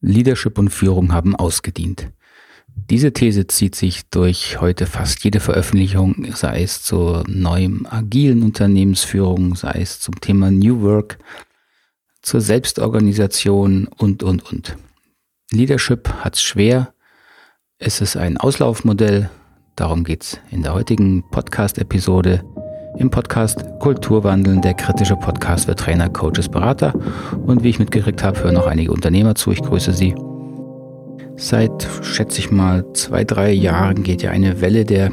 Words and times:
Leadership 0.00 0.58
und 0.58 0.70
Führung 0.70 1.12
haben 1.12 1.34
ausgedient. 1.36 2.10
Diese 2.90 3.12
These 3.12 3.46
zieht 3.48 3.74
sich 3.74 4.08
durch 4.08 4.60
heute 4.60 4.86
fast 4.86 5.24
jede 5.24 5.40
Veröffentlichung, 5.40 6.26
sei 6.34 6.62
es 6.62 6.82
zur 6.82 7.24
neuen 7.26 7.86
agilen 7.86 8.42
Unternehmensführung, 8.42 9.56
sei 9.56 9.80
es 9.80 10.00
zum 10.00 10.20
Thema 10.20 10.50
New 10.50 10.80
Work, 10.82 11.18
zur 12.22 12.40
Selbstorganisation 12.40 13.88
und, 13.88 14.22
und, 14.22 14.50
und. 14.50 14.76
Leadership 15.50 16.08
hat's 16.20 16.40
schwer. 16.40 16.94
Es 17.78 18.00
ist 18.00 18.16
ein 18.16 18.36
Auslaufmodell. 18.36 19.28
Darum 19.76 20.04
geht's 20.04 20.40
in 20.50 20.62
der 20.62 20.74
heutigen 20.74 21.24
Podcast-Episode 21.30 22.44
im 22.98 23.10
Podcast 23.10 23.64
Kulturwandeln, 23.78 24.60
der 24.60 24.74
kritische 24.74 25.16
Podcast 25.16 25.66
für 25.66 25.76
Trainer, 25.76 26.08
Coaches, 26.08 26.48
Berater. 26.48 26.92
Und 27.46 27.62
wie 27.62 27.70
ich 27.70 27.78
mitgekriegt 27.78 28.22
habe, 28.22 28.42
hören 28.42 28.54
noch 28.54 28.66
einige 28.66 28.92
Unternehmer 28.92 29.34
zu. 29.34 29.52
Ich 29.52 29.62
grüße 29.62 29.92
Sie. 29.92 30.14
Seit, 31.36 31.86
schätze 32.02 32.40
ich 32.40 32.50
mal, 32.50 32.84
zwei, 32.94 33.22
drei 33.22 33.52
Jahren 33.52 34.02
geht 34.02 34.22
ja 34.22 34.30
eine 34.30 34.60
Welle 34.60 34.84
der 34.84 35.12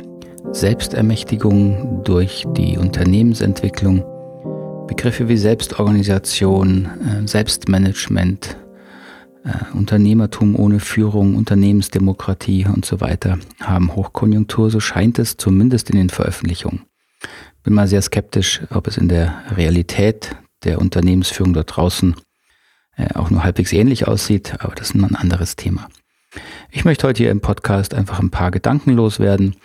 Selbstermächtigung 0.51 2.01
durch 2.03 2.43
die 2.57 2.77
Unternehmensentwicklung. 2.77 4.03
Begriffe 4.87 5.29
wie 5.29 5.37
Selbstorganisation, 5.37 6.85
äh, 6.85 7.27
Selbstmanagement, 7.27 8.57
äh, 9.43 9.77
Unternehmertum 9.77 10.55
ohne 10.55 10.79
Führung, 10.79 11.35
Unternehmensdemokratie 11.35 12.65
und 12.65 12.85
so 12.85 13.01
weiter 13.01 13.37
haben 13.61 13.95
Hochkonjunktur, 13.95 14.71
so 14.71 14.79
scheint 14.79 15.19
es 15.19 15.37
zumindest 15.37 15.91
in 15.91 15.97
den 15.97 16.09
Veröffentlichungen. 16.09 16.81
Bin 17.65 17.73
mal 17.73 17.87
sehr 17.87 18.03
skeptisch, 18.03 18.61
ob 18.69 18.85
es 18.85 18.95
in 18.95 19.09
der 19.09 19.41
Realität 19.57 20.35
der 20.63 20.79
Unternehmensführung 20.79 21.51
dort 21.51 21.75
draußen 21.75 22.15
äh, 22.95 23.15
auch 23.15 23.31
nur 23.31 23.43
halbwegs 23.43 23.73
ähnlich 23.73 24.07
aussieht, 24.07 24.53
aber 24.59 24.75
das 24.75 24.89
ist 24.89 24.95
ein 24.95 25.15
anderes 25.15 25.55
Thema. 25.55 25.89
Ich 26.69 26.85
möchte 26.85 27.07
heute 27.07 27.23
hier 27.23 27.31
im 27.31 27.41
Podcast 27.41 27.95
einfach 27.95 28.19
ein 28.19 28.29
paar 28.29 28.51
Gedanken 28.51 28.91
loswerden, 28.91 29.55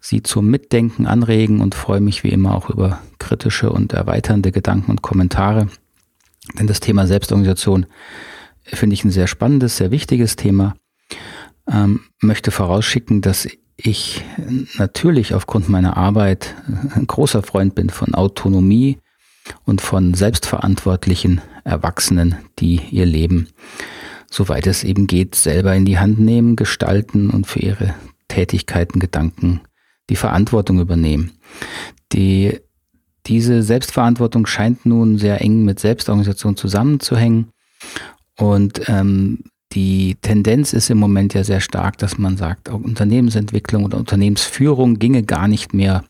Sie 0.00 0.22
zum 0.22 0.48
Mitdenken 0.48 1.06
anregen 1.06 1.60
und 1.60 1.74
freue 1.74 2.00
mich 2.00 2.24
wie 2.24 2.30
immer 2.30 2.54
auch 2.54 2.70
über 2.70 3.02
kritische 3.18 3.70
und 3.70 3.92
erweiternde 3.92 4.50
Gedanken 4.50 4.90
und 4.90 5.02
Kommentare. 5.02 5.68
Denn 6.58 6.66
das 6.66 6.80
Thema 6.80 7.06
Selbstorganisation 7.06 7.84
finde 8.64 8.94
ich 8.94 9.04
ein 9.04 9.10
sehr 9.10 9.26
spannendes, 9.26 9.76
sehr 9.76 9.90
wichtiges 9.90 10.36
Thema. 10.36 10.74
Ähm, 11.70 12.00
möchte 12.22 12.50
vorausschicken, 12.50 13.20
dass 13.20 13.46
ich 13.76 14.24
natürlich 14.78 15.34
aufgrund 15.34 15.68
meiner 15.68 15.96
Arbeit 15.96 16.54
ein 16.94 17.06
großer 17.06 17.42
Freund 17.42 17.74
bin 17.74 17.90
von 17.90 18.14
Autonomie 18.14 18.98
und 19.64 19.80
von 19.80 20.14
selbstverantwortlichen 20.14 21.40
Erwachsenen, 21.64 22.36
die 22.58 22.80
ihr 22.90 23.06
Leben, 23.06 23.48
soweit 24.30 24.66
es 24.66 24.84
eben 24.84 25.06
geht, 25.06 25.34
selber 25.34 25.74
in 25.74 25.84
die 25.84 25.98
Hand 25.98 26.18
nehmen, 26.20 26.56
gestalten 26.56 27.30
und 27.30 27.46
für 27.46 27.60
ihre 27.60 27.94
Tätigkeiten, 28.28 29.00
Gedanken 29.00 29.60
die 30.10 30.16
Verantwortung 30.16 30.80
übernehmen. 30.80 31.32
Die, 32.12 32.60
diese 33.26 33.62
Selbstverantwortung 33.62 34.46
scheint 34.46 34.84
nun 34.84 35.18
sehr 35.18 35.40
eng 35.40 35.64
mit 35.64 35.80
Selbstorganisation 35.80 36.56
zusammenzuhängen. 36.56 37.50
Und 38.36 38.88
ähm, 38.88 39.44
die 39.72 40.16
Tendenz 40.20 40.72
ist 40.72 40.90
im 40.90 40.98
Moment 40.98 41.34
ja 41.34 41.44
sehr 41.44 41.60
stark, 41.60 41.98
dass 41.98 42.18
man 42.18 42.36
sagt, 42.36 42.68
Unternehmensentwicklung 42.68 43.84
oder 43.84 43.98
Unternehmensführung 43.98 44.98
ginge 44.98 45.22
gar 45.22 45.48
nicht 45.48 45.74
mehr 45.74 46.04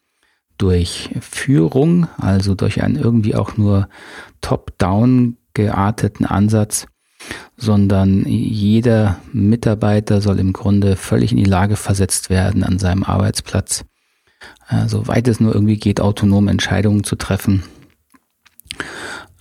durch 0.58 1.10
Führung, 1.20 2.08
also 2.18 2.54
durch 2.54 2.82
einen 2.82 2.96
irgendwie 2.96 3.34
auch 3.34 3.56
nur 3.56 3.88
top-down 4.40 5.36
gearteten 5.54 6.26
Ansatz, 6.26 6.86
sondern 7.56 8.24
jeder 8.26 9.18
Mitarbeiter 9.32 10.20
soll 10.20 10.38
im 10.38 10.52
Grunde 10.52 10.96
völlig 10.96 11.32
in 11.32 11.38
die 11.38 11.44
Lage 11.44 11.76
versetzt 11.76 12.30
werden, 12.30 12.64
an 12.64 12.78
seinem 12.78 13.04
Arbeitsplatz, 13.04 13.84
äh, 14.68 14.88
soweit 14.88 15.28
es 15.28 15.40
nur 15.40 15.54
irgendwie 15.54 15.78
geht, 15.78 16.00
autonom 16.00 16.48
Entscheidungen 16.48 17.04
zu 17.04 17.16
treffen. 17.16 17.62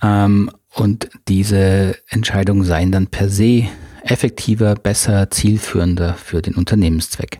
Ähm, 0.02 0.50
und 0.74 1.10
diese 1.28 1.96
Entscheidungen 2.08 2.64
seien 2.64 2.92
dann 2.92 3.08
per 3.08 3.28
se 3.28 3.68
effektiver, 4.04 4.74
besser, 4.74 5.30
zielführender 5.30 6.14
für 6.14 6.42
den 6.42 6.54
Unternehmenszweck. 6.54 7.38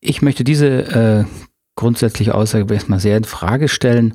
Ich 0.00 0.22
möchte 0.22 0.44
diese 0.44 0.68
äh, 0.68 1.24
grundsätzliche 1.76 2.34
Aussage 2.34 2.72
erstmal 2.72 3.00
sehr 3.00 3.16
in 3.16 3.24
Frage 3.24 3.68
stellen. 3.68 4.14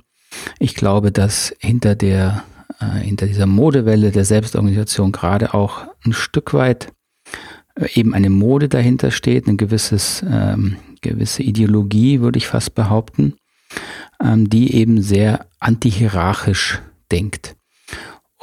Ich 0.59 0.75
glaube, 0.75 1.11
dass 1.11 1.53
hinter 1.59 1.95
der 1.95 2.43
äh, 2.79 2.99
hinter 2.99 3.27
dieser 3.27 3.45
Modewelle 3.45 4.11
der 4.11 4.25
Selbstorganisation 4.25 5.11
gerade 5.11 5.53
auch 5.53 5.85
ein 6.05 6.13
Stück 6.13 6.53
weit 6.53 6.91
äh, 7.75 7.87
eben 7.99 8.13
eine 8.13 8.29
Mode 8.29 8.69
dahinter 8.69 9.11
steht, 9.11 9.47
eine 9.47 9.57
gewisses, 9.57 10.23
ähm, 10.27 10.77
gewisse 11.01 11.43
Ideologie, 11.43 12.21
würde 12.21 12.37
ich 12.37 12.47
fast 12.47 12.75
behaupten, 12.75 13.35
ähm, 14.21 14.49
die 14.49 14.75
eben 14.75 15.01
sehr 15.01 15.45
antihierarchisch 15.59 16.81
denkt. 17.11 17.55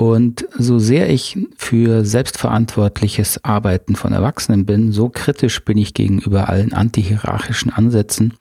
Und 0.01 0.47
so 0.57 0.79
sehr 0.79 1.11
ich 1.11 1.37
für 1.59 2.07
selbstverantwortliches 2.07 3.45
Arbeiten 3.45 3.97
von 3.97 4.15
Erwachsenen 4.15 4.65
bin, 4.65 4.93
so 4.93 5.11
kritisch 5.11 5.63
bin 5.63 5.77
ich 5.77 5.93
gegenüber 5.93 6.49
allen 6.49 6.73
antihierarchischen 6.73 7.71
Ansätzen. 7.71 8.33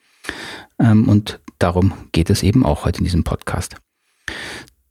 Ähm, 0.79 1.09
und 1.09 1.41
darum 1.59 1.91
geht 2.13 2.29
es 2.29 2.43
eben 2.43 2.65
auch 2.65 2.85
heute 2.85 2.99
in 2.99 3.03
diesem 3.03 3.25
Podcast. 3.25 3.75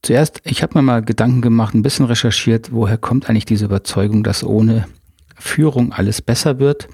Zuerst, 0.03 0.43
ich 0.45 0.63
habe 0.63 0.77
mir 0.77 0.83
mal 0.83 1.01
Gedanken 1.01 1.41
gemacht, 1.41 1.73
ein 1.73 1.81
bisschen 1.81 2.05
recherchiert, 2.05 2.71
woher 2.71 2.99
kommt 2.99 3.31
eigentlich 3.31 3.47
diese 3.47 3.65
Überzeugung, 3.65 4.23
dass 4.23 4.45
ohne 4.45 4.87
Führung 5.39 5.95
alles 5.95 6.21
besser 6.21 6.59
wird 6.59 6.87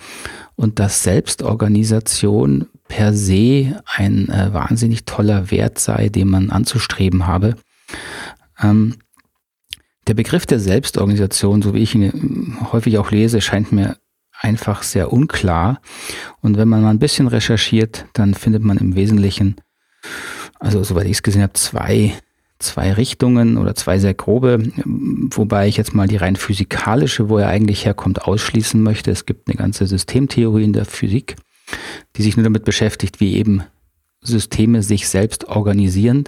und 0.55 0.79
dass 0.79 1.03
Selbstorganisation 1.03 2.69
per 2.87 3.13
se 3.13 3.83
ein 3.87 4.29
äh, 4.29 4.53
wahnsinnig 4.53 5.05
toller 5.05 5.51
Wert 5.51 5.81
sei, 5.81 6.11
den 6.11 6.29
man 6.29 6.51
anzustreben 6.51 7.27
habe. 7.27 7.57
Ähm, 8.63 8.99
der 10.07 10.15
Begriff 10.15 10.47
der 10.47 10.61
Selbstorganisation, 10.61 11.63
so 11.63 11.75
wie 11.75 11.83
ich 11.83 11.95
ihn 11.95 12.59
häufig 12.73 12.99
auch 12.99 13.11
lese, 13.11 13.41
scheint 13.41 13.73
mir 13.73 13.97
einfach 14.41 14.83
sehr 14.83 15.13
unklar. 15.13 15.81
Und 16.41 16.57
wenn 16.57 16.69
man 16.69 16.83
mal 16.83 16.91
ein 16.91 16.99
bisschen 16.99 17.27
recherchiert, 17.27 18.07
dann 18.13 18.35
findet 18.35 18.63
man 18.63 18.79
im 18.79 18.95
Wesentlichen, 18.95 19.57
also 20.59 20.83
soweit 20.83 21.07
ich 21.07 21.13
es 21.13 21.23
gesehen 21.23 21.43
habe, 21.43 21.55
zwei, 21.55 22.13
zwei 22.59 22.93
Richtungen 22.93 23.57
oder 23.57 23.75
zwei 23.75 23.99
sehr 23.99 24.15
grobe, 24.15 24.71
wobei 24.85 25.69
ich 25.69 25.77
jetzt 25.77 25.95
mal 25.95 26.09
die 26.09 26.17
rein 26.17 26.37
physikalische, 26.37 27.29
wo 27.29 27.39
er 27.39 27.49
eigentlich 27.49 27.85
herkommt, 27.85 28.23
ausschließen 28.23 28.83
möchte. 28.83 29.11
Es 29.11 29.27
gibt 29.27 29.49
eine 29.49 29.57
ganze 29.57 29.87
Systemtheorie 29.87 30.65
in 30.65 30.73
der 30.73 30.85
Physik, 30.85 31.37
die 32.17 32.23
sich 32.23 32.37
nur 32.37 32.45
damit 32.45 32.65
beschäftigt, 32.65 33.21
wie 33.21 33.37
eben 33.37 33.63
Systeme 34.21 34.83
sich 34.83 35.09
selbst 35.09 35.47
organisieren 35.49 36.25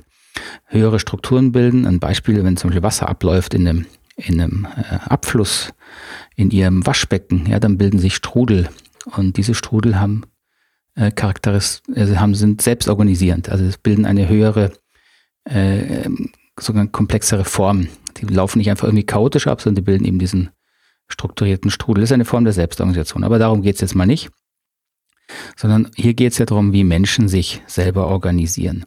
höhere 0.66 0.98
Strukturen 0.98 1.52
bilden. 1.52 1.86
Ein 1.86 2.00
Beispiel, 2.00 2.42
wenn 2.44 2.56
zum 2.56 2.70
Beispiel 2.70 2.82
Wasser 2.82 3.08
abläuft 3.08 3.54
in 3.54 3.66
einem, 3.66 3.86
in 4.16 4.40
einem 4.40 4.66
äh, 4.76 4.96
Abfluss 5.06 5.72
in 6.34 6.50
ihrem 6.50 6.86
Waschbecken, 6.86 7.46
ja, 7.46 7.58
dann 7.58 7.78
bilden 7.78 7.98
sich 7.98 8.14
Strudel. 8.14 8.68
Und 9.16 9.36
diese 9.36 9.54
Strudel 9.54 9.98
haben 10.00 10.24
äh, 10.96 11.12
also 11.20 12.34
sind 12.34 12.62
selbst 12.62 12.88
organisierend. 12.88 13.48
Also 13.48 13.64
es 13.64 13.78
bilden 13.78 14.06
eine 14.06 14.28
höhere, 14.28 14.72
äh, 15.44 16.08
sogar 16.58 16.86
komplexere 16.86 17.44
Form. 17.44 17.88
Die 18.16 18.26
laufen 18.26 18.58
nicht 18.58 18.70
einfach 18.70 18.88
irgendwie 18.88 19.06
chaotisch 19.06 19.46
ab, 19.46 19.60
sondern 19.60 19.76
die 19.76 19.90
bilden 19.90 20.04
eben 20.04 20.18
diesen 20.18 20.50
strukturierten 21.08 21.70
Strudel. 21.70 22.02
Das 22.02 22.10
ist 22.10 22.14
eine 22.14 22.24
Form 22.24 22.44
der 22.44 22.52
Selbstorganisation. 22.52 23.24
Aber 23.24 23.38
darum 23.38 23.62
geht 23.62 23.76
es 23.76 23.80
jetzt 23.80 23.94
mal 23.94 24.06
nicht. 24.06 24.30
Sondern 25.56 25.90
hier 25.96 26.14
geht 26.14 26.32
es 26.32 26.38
ja 26.38 26.46
darum, 26.46 26.72
wie 26.72 26.84
Menschen 26.84 27.28
sich 27.28 27.62
selber 27.66 28.06
organisieren. 28.06 28.84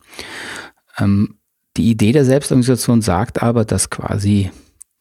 Ähm, 0.98 1.39
die 1.80 1.92
Idee 1.92 2.12
der 2.12 2.26
Selbstorganisation 2.26 3.02
sagt 3.02 3.42
aber, 3.42 3.64
dass 3.64 3.90
quasi 3.90 4.52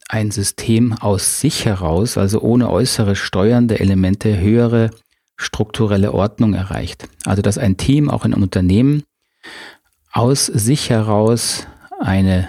ein 0.08 0.30
System 0.30 0.92
aus 0.92 1.40
sich 1.40 1.64
heraus, 1.64 2.16
also 2.16 2.40
ohne 2.40 2.70
äußere 2.70 3.16
steuernde 3.16 3.80
Elemente, 3.80 4.38
höhere 4.38 4.90
strukturelle 5.36 6.14
Ordnung 6.14 6.54
erreicht. 6.54 7.08
Also 7.24 7.42
dass 7.42 7.58
ein 7.58 7.78
Team, 7.78 8.08
auch 8.08 8.24
in 8.24 8.32
einem 8.32 8.44
Unternehmen, 8.44 9.02
aus 10.12 10.46
sich 10.46 10.88
heraus 10.88 11.66
eine 11.98 12.48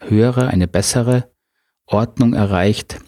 höhere, 0.00 0.48
eine 0.48 0.66
bessere 0.66 1.30
Ordnung 1.86 2.34
erreicht, 2.34 2.98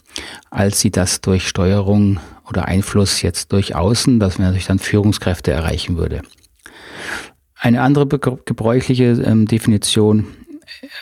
als 0.50 0.78
sie 0.78 0.92
das 0.92 1.20
durch 1.20 1.48
Steuerung 1.48 2.20
oder 2.48 2.66
Einfluss 2.66 3.22
jetzt 3.22 3.50
durch 3.50 3.74
Außen, 3.74 4.20
das 4.20 4.38
natürlich 4.38 4.66
dann 4.66 4.78
Führungskräfte 4.78 5.50
erreichen 5.50 5.96
würde. 5.96 6.22
Eine 7.56 7.82
andere 7.82 8.06
gebräuchliche 8.06 9.04
ähm, 9.24 9.46
Definition 9.46 10.28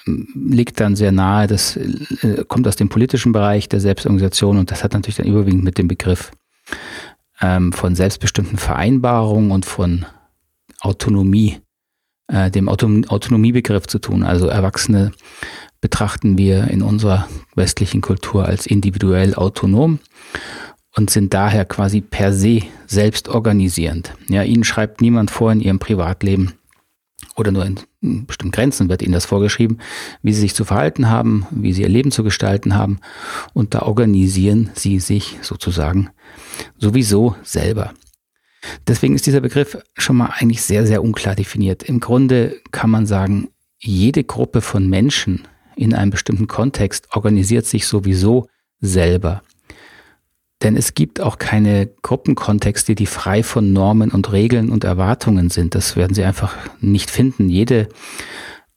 liegt 0.07 0.81
dann 0.81 0.97
sehr 0.97 1.13
nahe, 1.13 1.47
das 1.47 1.77
äh, 1.77 2.45
kommt 2.47 2.67
aus 2.67 2.77
dem 2.77 2.89
politischen 2.89 3.33
Bereich 3.33 3.69
der 3.69 3.81
Selbstorganisation 3.81 4.59
und 4.59 4.71
das 4.71 4.85
hat 4.85 4.95
natürlich 4.95 5.17
dann 5.17 5.27
überwiegend 5.27 5.65
mit 5.65 5.79
dem 5.79 5.89
Begriff 5.89 6.31
ähm, 7.41 7.73
von 7.73 7.95
selbstbestimmten 7.95 8.59
Vereinbarungen 8.59 9.51
und 9.51 9.65
von 9.65 10.07
Autonomie, 10.81 11.59
äh, 12.29 12.51
dem 12.51 12.69
Auto 12.69 12.89
Autonomiebegriff 13.09 13.87
zu 13.87 13.99
tun. 13.99 14.23
Also 14.23 14.47
Erwachsene 14.47 15.13
betrachten 15.81 16.39
wir 16.39 16.69
in 16.69 16.83
unserer 16.83 17.29
westlichen 17.55 18.01
Kultur 18.01 18.47
als 18.47 18.67
individuell 18.67 19.35
autonom 19.35 20.01
und 20.97 21.11
sind 21.11 21.35
daher 21.35 21.65
quasi 21.65 22.01
per 22.01 22.33
se 22.33 22.63
selbst 22.87 23.29
organisierend. 23.29 24.13
Ja, 24.29 24.43
ihnen 24.43 24.65
schreibt 24.65 25.01
niemand 25.01 25.31
vor 25.31 25.53
in 25.53 25.61
ihrem 25.61 25.79
Privatleben 25.79 26.55
oder 27.37 27.51
nur 27.51 27.65
in 27.65 28.27
bestimmten 28.27 28.53
Grenzen 28.53 28.89
wird 28.89 29.03
ihnen 29.03 29.13
das 29.13 29.27
vorgeschrieben, 29.27 29.79
wie 30.23 30.33
sie 30.33 30.41
sich 30.41 30.55
zu 30.55 30.65
verhalten 30.65 31.09
haben, 31.09 31.47
wie 31.51 31.73
sie 31.73 31.83
ihr 31.83 31.89
Leben 31.89 32.11
zu 32.11 32.23
gestalten 32.23 32.75
haben 32.75 32.99
und 33.55 33.75
da 33.75 33.83
organisieren 33.83 34.71
sie 34.75 35.01
sich 35.01 35.39
sozusagen 35.43 36.11
sowieso 36.79 37.35
selber. 37.43 37.93
Deswegen 38.87 39.15
ist 39.15 39.27
dieser 39.27 39.41
Begriff 39.41 39.79
schon 39.97 40.17
mal 40.17 40.33
eigentlich 40.37 40.63
sehr, 40.63 40.87
sehr 40.87 41.03
unklar 41.03 41.35
definiert. 41.35 41.83
Im 41.83 42.01
Grunde 42.01 42.61
kann 42.71 42.91
man 42.91 43.07
sagen, 43.07 43.49
jede 43.79 44.25
Gruppe 44.25 44.61
von 44.61 44.89
Menschen 44.89 45.47
in 45.77 45.95
einem 45.95 46.11
bestimmten 46.11 46.49
Kontext 46.49 47.09
organisiert 47.15 47.67
sich 47.67 47.87
sowieso 47.87 48.49
selber. 48.81 49.43
Denn 50.63 50.77
es 50.77 50.95
gibt 50.95 51.21
auch 51.21 51.39
keine 51.39 51.89
Gruppenkontexte, 52.03 52.95
die 52.95 53.07
frei 53.07 53.43
von 53.43 53.73
Normen 53.73 54.11
und 54.11 54.33
Regeln 54.33 54.71
und 54.71 54.83
Erwartungen 54.85 55.51
sind. 55.51 55.75
Das 55.75 55.95
werden 55.95 56.15
Sie 56.15 56.25
einfach 56.25 56.57
nicht 56.81 57.11
finden. 57.11 57.49
Jede 57.49 57.89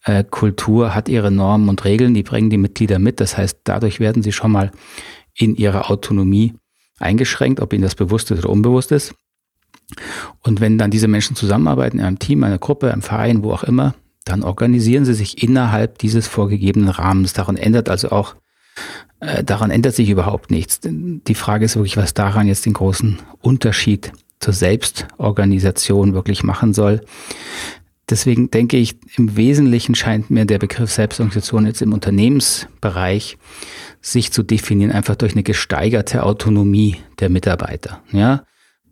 äh, 0.04 0.24
Kultur 0.24 0.95
hat 0.95 1.10
ihre 1.10 1.31
Normen 1.31 1.69
und 1.69 1.83
Regeln, 1.86 2.13
die 2.13 2.24
bringen 2.24 2.50
die 2.50 2.57
Mitglieder 2.57 3.00
mit. 3.00 3.19
Das 3.19 3.38
heißt, 3.38 3.60
dadurch 3.63 4.00
werden 4.00 4.24
sie 4.24 4.31
schon 4.31 4.51
mal 4.51 4.72
in 5.36 5.56
ihrer 5.56 5.89
Autonomie 5.89 6.54
eingeschränkt, 7.00 7.60
ob 7.60 7.74
ihnen 7.74 7.83
das 7.83 7.95
bewusst 7.95 8.31
ist 8.31 8.39
oder 8.39 8.50
unbewusst 8.50 8.92
ist. 8.92 9.13
Und 10.42 10.62
wenn 10.62 10.78
dann 10.78 10.92
diese 10.92 11.07
Menschen 11.07 11.36
zusammenarbeiten 11.36 12.00
in 12.00 12.06
einem 12.06 12.19
Team, 12.19 12.44
einer 12.44 12.57
Gruppe, 12.57 12.92
einem 12.92 13.01
Verein, 13.01 13.44
wo 13.44 13.51
auch 13.51 13.63
immer, 13.63 13.95
dann 14.24 14.44
organisieren 14.44 15.06
sie 15.06 15.13
sich 15.13 15.44
innerhalb 15.44 15.98
dieses 15.98 16.28
vorgegebenen 16.28 16.89
Rahmens. 16.89 17.33
Daran 17.33 17.57
ändert 17.57 17.89
also 17.89 18.10
auch, 18.10 18.36
äh, 19.19 19.44
daran 19.44 19.71
ändert 19.71 19.95
sich 19.95 20.09
überhaupt 20.09 20.51
nichts. 20.51 20.79
Die 20.83 21.35
Frage 21.35 21.65
ist 21.65 21.75
wirklich, 21.75 21.97
was 21.97 22.13
daran 22.13 22.47
jetzt 22.47 22.65
den 22.65 22.73
großen 22.73 23.19
Unterschied 23.41 24.12
zur 24.39 24.53
Selbstorganisation 24.53 26.13
wirklich 26.13 26.44
machen 26.44 26.73
soll. 26.73 27.01
Deswegen 28.09 28.51
denke 28.51 28.75
ich, 28.75 28.97
im 29.15 29.38
Wesentlichen 29.38 29.95
scheint 29.95 30.29
mir 30.29 30.45
der 30.45 30.59
Begriff 30.59 30.91
Selbstorganisation 30.91 31.65
jetzt 31.65 31.81
im 31.81 31.94
Unternehmensbereich 31.94 33.38
sich 34.01 34.33
zu 34.33 34.44
definieren, 34.44 34.91
einfach 34.91 35.15
durch 35.15 35.33
eine 35.33 35.44
gesteigerte 35.44 36.23
Autonomie 36.23 36.97
der 37.19 37.29
Mitarbeiter. 37.29 38.01
Ja, 38.12 38.44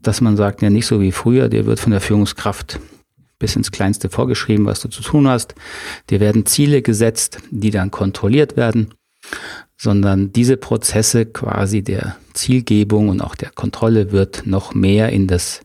dass 0.01 0.21
man 0.21 0.37
sagt, 0.37 0.61
ja 0.61 0.69
nicht 0.69 0.85
so 0.85 1.01
wie 1.01 1.11
früher, 1.11 1.49
der 1.49 1.65
wird 1.65 1.79
von 1.79 1.91
der 1.91 1.99
Führungskraft 1.99 2.79
bis 3.39 3.55
ins 3.55 3.71
Kleinste 3.71 4.09
vorgeschrieben, 4.09 4.65
was 4.65 4.81
du 4.81 4.89
zu 4.89 5.01
tun 5.01 5.27
hast. 5.27 5.55
Dir 6.09 6.19
werden 6.19 6.45
Ziele 6.45 6.81
gesetzt, 6.81 7.39
die 7.49 7.71
dann 7.71 7.89
kontrolliert 7.91 8.55
werden, 8.57 8.93
sondern 9.77 10.33
diese 10.33 10.57
Prozesse 10.57 11.25
quasi 11.25 11.81
der 11.81 12.17
Zielgebung 12.33 13.09
und 13.09 13.21
auch 13.21 13.35
der 13.35 13.51
Kontrolle 13.51 14.11
wird 14.11 14.45
noch 14.45 14.73
mehr 14.73 15.09
in 15.09 15.27
das 15.27 15.61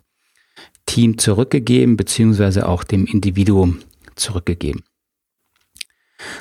Team 0.86 1.18
zurückgegeben, 1.18 1.96
beziehungsweise 1.96 2.68
auch 2.68 2.84
dem 2.84 3.06
Individuum 3.06 3.80
zurückgegeben. 4.16 4.84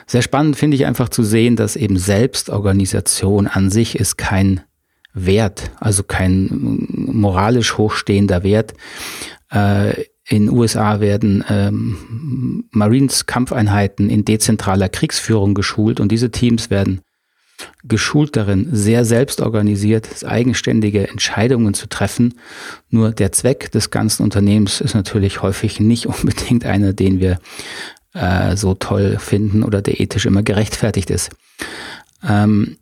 Sehr 0.06 0.22
spannend 0.22 0.56
finde 0.56 0.76
ich 0.76 0.86
einfach 0.86 1.10
zu 1.10 1.24
sehen, 1.24 1.56
dass 1.56 1.76
eben 1.76 1.98
Selbstorganisation 1.98 3.48
an 3.48 3.70
sich 3.70 3.96
ist 4.00 4.18
kein 4.18 4.62
Wert, 5.14 5.72
also 5.80 6.04
kein 6.04 6.88
moralisch 6.90 7.78
hochstehender 7.78 8.44
Wert. 8.44 8.74
Äh, 9.50 10.06
in 10.28 10.50
USA 10.50 11.00
werden 11.00 11.44
ähm, 11.50 12.66
Marines 12.72 13.26
Kampfeinheiten 13.26 14.10
in 14.10 14.24
dezentraler 14.26 14.90
Kriegsführung 14.90 15.54
geschult 15.54 16.00
und 16.00 16.12
diese 16.12 16.32
Teams 16.32 16.70
werden 16.70 17.02
geschult 17.84 18.36
darin, 18.36 18.68
sehr 18.72 19.06
selbstorganisiert, 19.06 20.26
eigenständige 20.26 21.08
Entscheidungen 21.08 21.74
zu 21.74 21.88
treffen. 21.88 22.36
Nur 22.90 23.12
der 23.12 23.32
Zweck 23.32 23.72
des 23.72 23.92
ganzen 23.92 24.24
Unternehmens 24.24 24.82
ist 24.82 24.96
natürlich 24.96 25.42
häufig 25.42 25.80
nicht 25.80 26.06
unbedingt 26.08 26.66
einer, 26.66 26.94
den 26.94 27.20
wir 27.20 27.40
äh, 28.14 28.56
so 28.56 28.74
toll 28.74 29.18
finden 29.20 29.64
oder 29.64 29.82
der 29.82 30.00
ethisch 30.00 30.26
immer 30.26 30.44
gerechtfertigt 30.44 31.10
ist. 31.10 31.32
Ähm, 32.28 32.78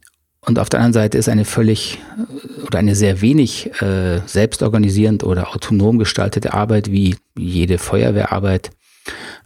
und 0.45 0.57
auf 0.57 0.69
der 0.69 0.79
anderen 0.79 0.93
Seite 0.93 1.17
ist 1.17 1.29
eine 1.29 1.45
völlig 1.45 1.99
oder 2.65 2.79
eine 2.79 2.95
sehr 2.95 3.21
wenig 3.21 3.71
äh, 3.81 4.21
selbstorganisierend 4.25 5.23
oder 5.23 5.53
autonom 5.53 5.99
gestaltete 5.99 6.53
Arbeit 6.53 6.91
wie 6.91 7.15
jede 7.37 7.77
Feuerwehrarbeit. 7.77 8.71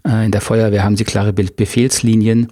Äh, 0.08 0.26
in 0.26 0.32
der 0.32 0.42
Feuerwehr 0.42 0.84
haben 0.84 0.96
sie 0.96 1.04
klare 1.04 1.34
Befehlslinien, 1.34 2.50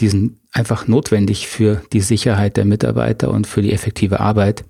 die 0.00 0.08
sind 0.08 0.38
einfach 0.52 0.86
notwendig 0.86 1.48
für 1.48 1.82
die 1.92 2.00
Sicherheit 2.00 2.56
der 2.56 2.66
Mitarbeiter 2.66 3.30
und 3.30 3.46
für 3.46 3.62
die 3.62 3.72
effektive 3.72 4.20
Arbeit. 4.20 4.64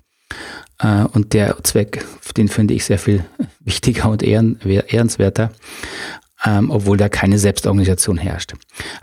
Äh, 0.79 1.03
und 1.13 1.33
der 1.33 1.63
Zweck, 1.63 2.03
den 2.35 2.47
finde 2.47 2.73
ich 2.73 2.85
sehr 2.85 2.99
viel 2.99 3.23
wichtiger 3.59 4.09
und 4.09 4.23
ehren, 4.23 4.59
ehrenswerter, 4.61 5.51
ähm, 6.45 6.71
obwohl 6.71 6.97
da 6.97 7.09
keine 7.09 7.37
Selbstorganisation 7.37 8.17
herrscht. 8.17 8.53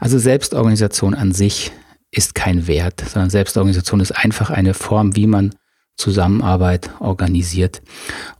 Also 0.00 0.18
Selbstorganisation 0.18 1.14
an 1.14 1.30
sich 1.30 1.70
ist 2.10 2.34
kein 2.34 2.66
Wert, 2.66 3.00
sondern 3.00 3.30
Selbstorganisation 3.30 4.00
ist 4.00 4.12
einfach 4.12 4.50
eine 4.50 4.74
Form, 4.74 5.16
wie 5.16 5.26
man 5.26 5.54
Zusammenarbeit 5.96 6.90
organisiert. 6.98 7.82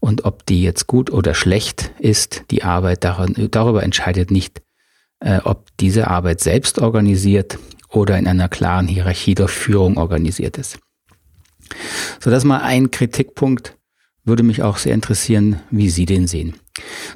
Und 0.00 0.24
ob 0.24 0.46
die 0.46 0.62
jetzt 0.62 0.86
gut 0.86 1.10
oder 1.10 1.34
schlecht 1.34 1.92
ist, 1.98 2.44
die 2.50 2.64
Arbeit, 2.64 3.04
darüber 3.04 3.82
entscheidet 3.82 4.30
nicht, 4.30 4.62
äh, 5.20 5.40
ob 5.44 5.68
diese 5.78 6.08
Arbeit 6.08 6.40
selbst 6.40 6.78
organisiert 6.78 7.58
oder 7.88 8.18
in 8.18 8.26
einer 8.26 8.48
klaren 8.48 8.88
Hierarchie 8.88 9.34
durch 9.34 9.50
Führung 9.50 9.98
organisiert 9.98 10.56
ist. 10.58 10.78
So, 12.18 12.30
das 12.30 12.44
mal 12.44 12.62
ein 12.62 12.90
Kritikpunkt. 12.90 13.76
Würde 14.24 14.42
mich 14.42 14.62
auch 14.62 14.76
sehr 14.76 14.94
interessieren, 14.94 15.60
wie 15.70 15.88
Sie 15.88 16.04
den 16.04 16.26
sehen. 16.26 16.54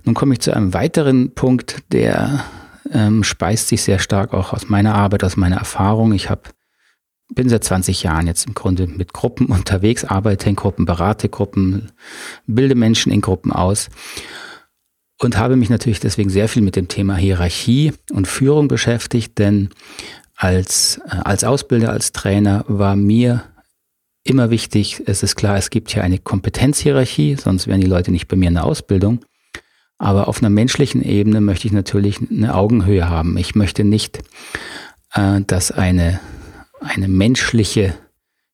Nun 0.04 0.14
komme 0.14 0.34
ich 0.34 0.40
zu 0.40 0.54
einem 0.54 0.72
weiteren 0.72 1.34
Punkt, 1.34 1.82
der 1.92 2.44
ähm, 2.92 3.25
speist 3.25 3.69
sich 3.69 3.82
sehr 3.82 3.98
stark 3.98 4.32
auch 4.34 4.52
aus 4.52 4.69
meiner 4.69 4.94
Arbeit, 4.94 5.25
aus 5.25 5.36
meiner 5.36 5.56
Erfahrung. 5.56 6.12
Ich 6.12 6.31
habe 6.31 6.42
bin 7.34 7.48
seit 7.48 7.64
20 7.64 8.02
Jahren 8.02 8.26
jetzt 8.26 8.46
im 8.46 8.54
Grunde 8.54 8.86
mit 8.86 9.12
Gruppen 9.12 9.46
unterwegs, 9.48 10.04
arbeite 10.04 10.48
in 10.48 10.56
Gruppen, 10.56 10.84
berate 10.84 11.28
Gruppen, 11.28 11.92
bilde 12.46 12.75
Menschen 12.75 13.12
in 13.12 13.20
Gruppen 13.20 13.52
aus 13.52 13.88
und 15.20 15.38
habe 15.38 15.56
mich 15.56 15.70
natürlich 15.70 16.00
deswegen 16.00 16.31
sehr 16.31 16.48
viel 16.48 16.62
mit 16.62 16.76
dem 16.76 16.88
Thema 16.88 17.16
Hierarchie 17.16 17.92
und 18.12 18.28
Führung 18.28 18.69
beschäftigt, 18.69 19.38
denn 19.38 19.70
als, 20.37 21.00
äh, 21.06 21.16
als 21.25 21.44
Ausbilder, 21.44 21.90
als 21.90 22.12
Trainer 22.12 22.64
war 22.69 22.96
mir 22.96 23.44
immer 24.25 24.50
wichtig, 24.50 25.02
es 25.06 25.22
ist 25.22 25.37
klar, 25.37 25.56
es 25.56 25.70
gibt 25.70 25.92
hier 25.92 26.02
eine 26.02 26.19
Kompetenzhierarchie, 26.19 27.37
sonst 27.37 27.66
wären 27.66 27.80
die 27.80 27.87
Leute 27.87 28.11
nicht 28.11 28.26
bei 28.26 28.37
mir 28.37 28.49
in 28.49 28.54
der 28.54 28.64
Ausbildung. 28.64 29.20
Aber 29.98 30.28
auf 30.28 30.38
einer 30.38 30.50
menschlichen 30.50 31.02
Ebene 31.02 31.40
möchte 31.40 31.66
ich 31.66 31.72
natürlich 31.72 32.18
eine 32.30 32.54
Augenhöhe 32.54 33.08
haben. 33.08 33.36
Ich 33.36 33.54
möchte 33.54 33.84
nicht, 33.84 34.22
äh, 35.14 35.40
dass 35.46 35.70
eine, 35.70 36.20
eine 36.80 37.08
menschliche 37.08 37.94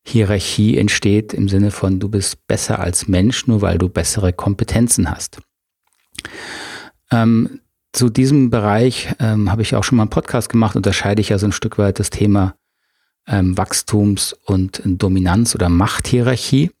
Hierarchie 0.03 0.77
entsteht 0.77 1.33
im 1.33 1.47
Sinne 1.47 1.71
von, 1.71 1.99
du 1.99 2.09
bist 2.09 2.47
besser 2.47 2.79
als 2.79 3.07
Mensch, 3.07 3.47
nur 3.47 3.61
weil 3.61 3.77
du 3.77 3.89
bessere 3.89 4.33
Kompetenzen 4.33 5.11
hast. 5.11 5.39
Ähm, 7.11 7.59
zu 7.93 8.09
diesem 8.09 8.49
Bereich 8.49 9.09
ähm, 9.19 9.51
habe 9.51 9.61
ich 9.61 9.75
auch 9.75 9.83
schon 9.83 9.97
mal 9.97 10.03
einen 10.03 10.09
Podcast 10.09 10.49
gemacht, 10.49 10.75
unterscheide 10.75 11.21
ich 11.21 11.29
ja 11.29 11.37
so 11.37 11.45
ein 11.45 11.51
Stück 11.51 11.77
weit 11.77 11.99
das 11.99 12.09
Thema 12.09 12.55
ähm, 13.27 13.57
Wachstums- 13.57 14.33
und 14.45 14.81
Dominanz- 14.85 15.55
oder 15.55 15.69
Machthierarchie. 15.69 16.71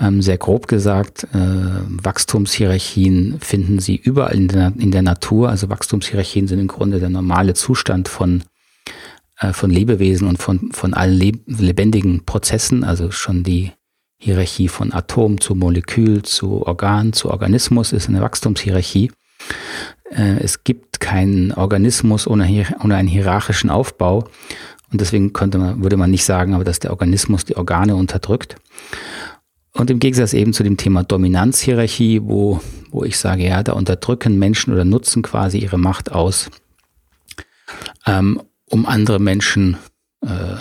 Ähm, 0.00 0.22
sehr 0.22 0.38
grob 0.38 0.66
gesagt, 0.66 1.24
äh, 1.32 1.36
Wachstumshierarchien 1.36 3.38
finden 3.40 3.78
Sie 3.78 3.96
überall 3.96 4.34
in 4.34 4.48
der, 4.48 4.72
in 4.76 4.90
der 4.90 5.02
Natur. 5.02 5.50
Also 5.50 5.68
Wachstumshierarchien 5.68 6.48
sind 6.48 6.58
im 6.58 6.66
Grunde 6.66 6.98
der 6.98 7.10
normale 7.10 7.54
Zustand 7.54 8.08
von, 8.08 8.42
äh, 9.38 9.52
von 9.52 9.70
Lebewesen 9.70 10.26
und 10.26 10.38
von, 10.38 10.72
von 10.72 10.94
allen 10.94 11.16
leb 11.16 11.42
lebendigen 11.46 12.24
Prozessen. 12.24 12.82
Also 12.82 13.12
schon 13.12 13.44
die 13.44 13.70
Hierarchie 14.18 14.68
von 14.68 14.92
Atom 14.92 15.40
zu 15.40 15.54
Molekül, 15.54 16.22
zu 16.22 16.66
Organ, 16.66 17.12
zu 17.12 17.30
Organismus 17.30 17.92
ist 17.92 18.08
eine 18.08 18.20
Wachstumshierarchie. 18.20 19.12
Äh, 20.10 20.40
es 20.40 20.64
gibt 20.64 20.98
keinen 20.98 21.52
Organismus 21.52 22.26
ohne, 22.26 22.66
ohne 22.82 22.96
einen 22.96 23.08
hierarchischen 23.08 23.70
Aufbau. 23.70 24.24
Und 24.90 25.00
deswegen 25.00 25.32
könnte 25.32 25.58
man, 25.58 25.82
würde 25.82 25.96
man 25.96 26.10
nicht 26.10 26.24
sagen, 26.24 26.54
aber 26.54 26.64
dass 26.64 26.80
der 26.80 26.90
Organismus 26.90 27.44
die 27.44 27.56
Organe 27.56 27.96
unterdrückt. 27.96 28.56
Und 29.74 29.90
im 29.90 29.98
Gegensatz 29.98 30.32
eben 30.32 30.52
zu 30.52 30.62
dem 30.62 30.76
Thema 30.76 31.02
Dominanzhierarchie, 31.02 32.20
wo, 32.22 32.60
wo 32.90 33.02
ich 33.04 33.18
sage, 33.18 33.44
ja, 33.44 33.62
da 33.62 33.72
unterdrücken 33.72 34.38
Menschen 34.38 34.72
oder 34.72 34.84
nutzen 34.84 35.22
quasi 35.22 35.58
ihre 35.58 35.78
Macht 35.78 36.12
aus, 36.12 36.48
ähm, 38.06 38.40
um 38.66 38.86
andere 38.86 39.18
Menschen 39.18 39.76
äh, 40.22 40.56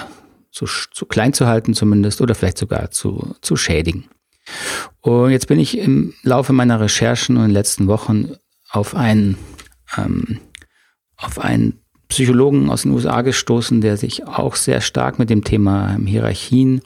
zu, 0.52 0.66
zu 0.66 1.06
klein 1.06 1.34
zu 1.34 1.46
halten 1.46 1.76
zumindest 1.76 2.22
oder 2.22 2.34
vielleicht 2.34 2.58
sogar 2.58 2.90
zu, 2.90 3.36
zu 3.42 3.56
schädigen. 3.56 4.06
Und 5.02 5.32
jetzt 5.32 5.48
bin 5.48 5.60
ich 5.60 5.78
im 5.78 6.16
Laufe 6.24 6.52
meiner 6.52 6.80
Recherchen 6.80 7.38
und 7.38 7.44
in 7.44 7.50
den 7.50 7.54
letzten 7.54 7.88
Wochen 7.88 8.32
auf 8.70 8.96
einen, 8.96 9.38
ähm, 9.96 10.40
auf 11.18 11.40
einen 11.40 11.80
Psychologen 12.10 12.70
aus 12.70 12.82
den 12.82 12.92
USA 12.92 13.22
gestoßen, 13.22 13.80
der 13.80 13.98
sich 13.98 14.28
auch 14.28 14.56
sehr 14.56 14.82
stark 14.82 15.20
mit 15.20 15.30
dem 15.30 15.44
Thema 15.44 15.98
Hierarchien 16.04 16.82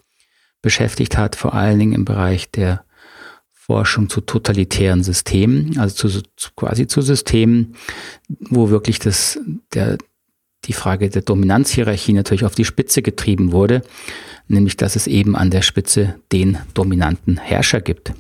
beschäftigt 0.61 1.17
hat, 1.17 1.35
vor 1.35 1.53
allen 1.53 1.79
Dingen 1.79 1.93
im 1.93 2.05
Bereich 2.05 2.51
der 2.51 2.83
Forschung 3.51 4.09
zu 4.09 4.21
totalitären 4.21 5.03
Systemen, 5.03 5.77
also 5.77 5.93
zu, 5.93 6.21
zu, 6.37 6.51
quasi 6.55 6.87
zu 6.87 7.01
Systemen, 7.01 7.75
wo 8.29 8.69
wirklich 8.69 8.99
das, 8.99 9.39
der, 9.73 9.97
die 10.63 10.73
Frage 10.73 11.09
der 11.09 11.21
Dominanzhierarchie 11.21 12.13
natürlich 12.13 12.45
auf 12.45 12.55
die 12.55 12.65
Spitze 12.65 13.01
getrieben 13.01 13.51
wurde, 13.51 13.81
nämlich 14.47 14.77
dass 14.77 14.95
es 14.95 15.05
eben 15.07 15.35
an 15.35 15.51
der 15.51 15.61
Spitze 15.61 16.15
den 16.31 16.57
dominanten 16.73 17.37
Herrscher 17.37 17.81
gibt. 17.81 18.13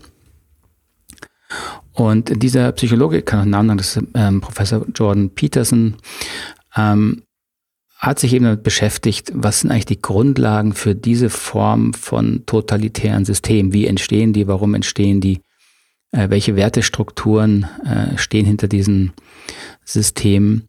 Und 1.93 2.43
dieser 2.43 2.73
Psychologe, 2.73 3.19
ich 3.19 3.25
kann 3.25 3.39
auch 3.39 3.45
Namen 3.45 3.67
nennen, 3.67 3.77
das 3.77 3.95
ist 3.95 4.03
ähm, 4.15 4.41
Professor 4.41 4.85
Jordan 4.93 5.29
Peterson, 5.29 5.95
ähm, 6.75 7.23
hat 7.97 8.19
sich 8.19 8.33
eben 8.33 8.45
damit 8.45 8.63
beschäftigt, 8.63 9.31
was 9.33 9.61
sind 9.61 9.71
eigentlich 9.71 9.85
die 9.85 10.01
Grundlagen 10.01 10.73
für 10.73 10.93
diese 10.93 11.29
Form 11.29 11.93
von 11.93 12.43
totalitären 12.45 13.25
Systemen? 13.25 13.73
Wie 13.73 13.87
entstehen 13.87 14.33
die? 14.33 14.47
Warum 14.47 14.75
entstehen 14.75 15.19
die? 15.19 15.41
Äh, 16.11 16.29
welche 16.29 16.55
Wertestrukturen 16.55 17.67
äh, 17.85 18.17
stehen 18.17 18.45
hinter 18.45 18.67
diesen 18.67 19.13
Systemen? 19.83 20.67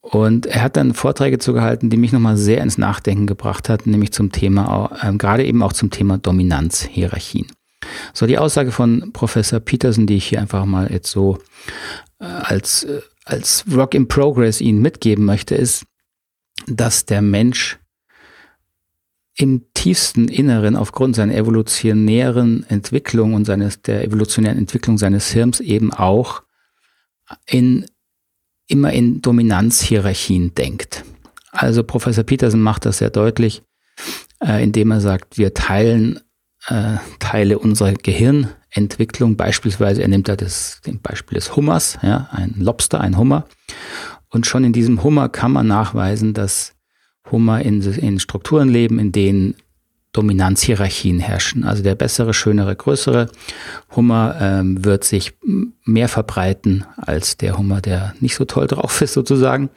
Und 0.00 0.46
er 0.46 0.62
hat 0.62 0.76
dann 0.76 0.94
Vorträge 0.94 1.38
zugehalten, 1.38 1.90
die 1.90 1.98
mich 1.98 2.12
nochmal 2.12 2.38
sehr 2.38 2.62
ins 2.62 2.78
Nachdenken 2.78 3.26
gebracht 3.26 3.68
hat, 3.68 3.86
nämlich 3.86 4.12
zum 4.12 4.32
Thema, 4.32 4.98
äh, 5.02 5.12
gerade 5.12 5.44
eben 5.44 5.62
auch 5.62 5.74
zum 5.74 5.90
Thema 5.90 6.16
Dominanzhierarchien. 6.16 7.46
So, 8.14 8.26
die 8.26 8.38
Aussage 8.38 8.72
von 8.72 9.12
Professor 9.12 9.60
Peterson, 9.60 10.06
die 10.06 10.16
ich 10.16 10.26
hier 10.26 10.40
einfach 10.40 10.64
mal 10.64 10.90
jetzt 10.90 11.10
so 11.10 11.38
äh, 12.20 12.24
als, 12.24 12.84
äh, 12.84 13.00
als 13.24 13.64
Rock 13.70 13.94
in 13.94 14.08
Progress 14.08 14.62
Ihnen 14.62 14.80
mitgeben 14.80 15.26
möchte, 15.26 15.54
ist, 15.54 15.84
dass 16.70 17.04
der 17.06 17.22
Mensch 17.22 17.78
im 19.36 19.72
tiefsten 19.72 20.26
Inneren 20.26 20.74
aufgrund 20.76 21.14
seiner 21.14 21.34
evolutionären 21.34 22.64
Entwicklung 22.68 23.34
und 23.34 23.44
seines, 23.44 23.82
der 23.82 24.04
evolutionären 24.04 24.58
Entwicklung 24.58 24.98
seines 24.98 25.30
Hirns 25.30 25.60
eben 25.60 25.92
auch 25.92 26.42
in, 27.46 27.86
immer 28.66 28.92
in 28.92 29.22
Dominanzhierarchien 29.22 30.54
denkt. 30.54 31.04
Also 31.52 31.84
Professor 31.84 32.24
Peterson 32.24 32.60
macht 32.60 32.84
das 32.84 32.98
sehr 32.98 33.10
deutlich, 33.10 33.62
äh, 34.44 34.62
indem 34.62 34.90
er 34.90 35.00
sagt, 35.00 35.38
wir 35.38 35.54
teilen 35.54 36.20
äh, 36.66 36.96
Teile 37.18 37.58
unserer 37.58 37.92
Gehirnentwicklung, 37.94 39.36
beispielsweise, 39.36 40.02
er 40.02 40.08
nimmt 40.08 40.28
da 40.28 40.36
das, 40.36 40.80
den 40.84 41.00
Beispiel 41.00 41.36
des 41.36 41.56
Hummers, 41.56 41.98
ja, 42.02 42.28
ein 42.32 42.54
Lobster, 42.58 43.00
ein 43.00 43.16
Hummer, 43.16 43.46
und 44.30 44.46
schon 44.46 44.64
in 44.64 44.72
diesem 44.72 45.02
Hummer 45.02 45.28
kann 45.28 45.52
man 45.52 45.66
nachweisen, 45.66 46.34
dass 46.34 46.74
Hummer 47.30 47.62
in, 47.62 47.82
in 47.82 48.20
Strukturen 48.20 48.68
leben, 48.68 48.98
in 48.98 49.12
denen 49.12 49.54
Dominanzhierarchien 50.12 51.20
herrschen. 51.20 51.64
Also 51.64 51.82
der 51.82 51.94
bessere, 51.94 52.32
schönere, 52.32 52.74
größere 52.74 53.30
Hummer 53.94 54.36
ähm, 54.40 54.84
wird 54.84 55.04
sich 55.04 55.34
mehr 55.84 56.08
verbreiten 56.08 56.84
als 56.96 57.36
der 57.36 57.58
Hummer, 57.58 57.80
der 57.80 58.14
nicht 58.20 58.34
so 58.34 58.44
toll 58.44 58.66
drauf 58.66 59.00
ist 59.02 59.12
sozusagen. 59.12 59.70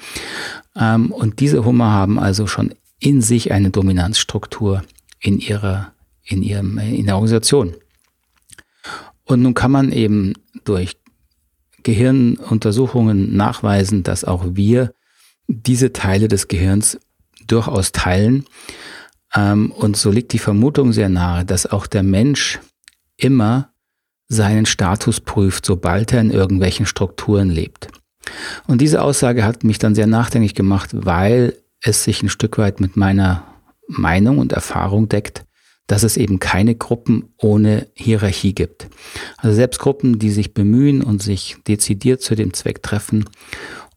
Ähm, 0.75 1.12
und 1.12 1.39
diese 1.41 1.65
Hummer 1.65 1.91
haben 1.91 2.17
also 2.17 2.48
schon 2.48 2.74
in 3.00 3.22
sich 3.22 3.51
eine 3.51 3.72
Dominanzstruktur 3.72 4.84
in 5.20 5.39
ihrer, 5.39 5.91
in 6.24 6.43
ihrem, 6.43 6.77
in 6.77 7.05
der 7.05 7.15
Organisation. 7.15 7.75
Und 9.25 9.41
nun 9.41 9.53
kann 9.53 9.72
man 9.72 9.91
eben 9.91 10.34
durch 10.63 10.98
Gehirnuntersuchungen 11.83 13.35
nachweisen, 13.35 14.03
dass 14.03 14.23
auch 14.23 14.45
wir 14.51 14.93
diese 15.47 15.93
Teile 15.93 16.27
des 16.27 16.47
Gehirns 16.47 17.00
durchaus 17.47 17.91
teilen. 17.91 18.45
Ähm, 19.35 19.71
und 19.71 19.97
so 19.97 20.11
liegt 20.11 20.33
die 20.33 20.39
Vermutung 20.39 20.93
sehr 20.93 21.09
nahe, 21.09 21.45
dass 21.45 21.65
auch 21.65 21.88
der 21.88 22.03
Mensch 22.03 22.59
immer 23.17 23.71
seinen 24.27 24.65
Status 24.65 25.19
prüft, 25.19 25.65
sobald 25.65 26.13
er 26.13 26.21
in 26.21 26.31
irgendwelchen 26.31 26.85
Strukturen 26.85 27.50
lebt. 27.50 27.89
Und 28.67 28.79
diese 28.79 29.01
Aussage 29.01 29.43
hat 29.43 29.63
mich 29.63 29.79
dann 29.79 29.95
sehr 29.95 30.07
nachdenklich 30.07 30.55
gemacht, 30.55 30.91
weil 30.93 31.57
es 31.81 32.03
sich 32.03 32.23
ein 32.23 32.29
Stück 32.29 32.57
weit 32.57 32.79
mit 32.79 32.95
meiner 32.95 33.43
Meinung 33.88 34.38
und 34.38 34.53
Erfahrung 34.53 35.09
deckt, 35.09 35.43
dass 35.91 36.03
es 36.03 36.15
eben 36.15 36.39
keine 36.39 36.74
Gruppen 36.74 37.33
ohne 37.36 37.89
Hierarchie 37.95 38.55
gibt. 38.55 38.88
Also 39.36 39.53
selbst 39.53 39.79
Gruppen, 39.79 40.19
die 40.19 40.29
sich 40.29 40.53
bemühen 40.53 41.03
und 41.03 41.21
sich 41.21 41.57
dezidiert 41.67 42.21
zu 42.21 42.33
dem 42.33 42.53
Zweck 42.53 42.81
treffen, 42.81 43.29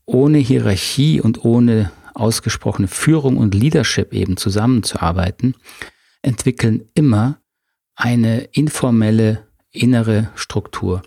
ohne 0.05 0.39
Hierarchie 0.39 1.21
und 1.21 1.45
ohne 1.45 1.93
ausgesprochene 2.15 2.89
Führung 2.89 3.37
und 3.37 3.55
Leadership 3.55 4.13
eben 4.13 4.37
zusammenzuarbeiten, 4.37 5.55
entwickeln 6.21 6.83
immer 6.95 7.39
eine 7.95 8.41
informelle 8.41 9.47
innere 9.71 10.31
Struktur, 10.35 11.03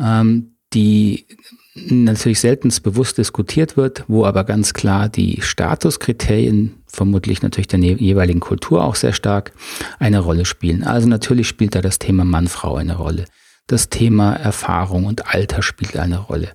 ähm, 0.00 0.56
die 0.74 1.28
natürlich 1.74 2.40
selten 2.40 2.72
bewusst 2.82 3.18
diskutiert 3.18 3.76
wird, 3.76 4.04
wo 4.08 4.24
aber 4.24 4.44
ganz 4.44 4.74
klar 4.74 5.08
die 5.08 5.40
Statuskriterien, 5.40 6.82
vermutlich 6.86 7.42
natürlich 7.42 7.68
der 7.68 7.80
jeweiligen 7.80 8.40
Kultur 8.40 8.84
auch 8.84 8.94
sehr 8.94 9.14
stark, 9.14 9.52
eine 9.98 10.20
Rolle 10.20 10.44
spielen. 10.44 10.84
Also 10.84 11.08
natürlich 11.08 11.48
spielt 11.48 11.74
da 11.74 11.80
das 11.80 11.98
Thema 11.98 12.24
Mann-Frau 12.24 12.76
eine 12.76 12.96
Rolle. 12.96 13.24
Das 13.68 13.88
Thema 13.88 14.34
Erfahrung 14.34 15.06
und 15.06 15.32
Alter 15.34 15.62
spielt 15.62 15.96
eine 15.96 16.18
Rolle. 16.18 16.52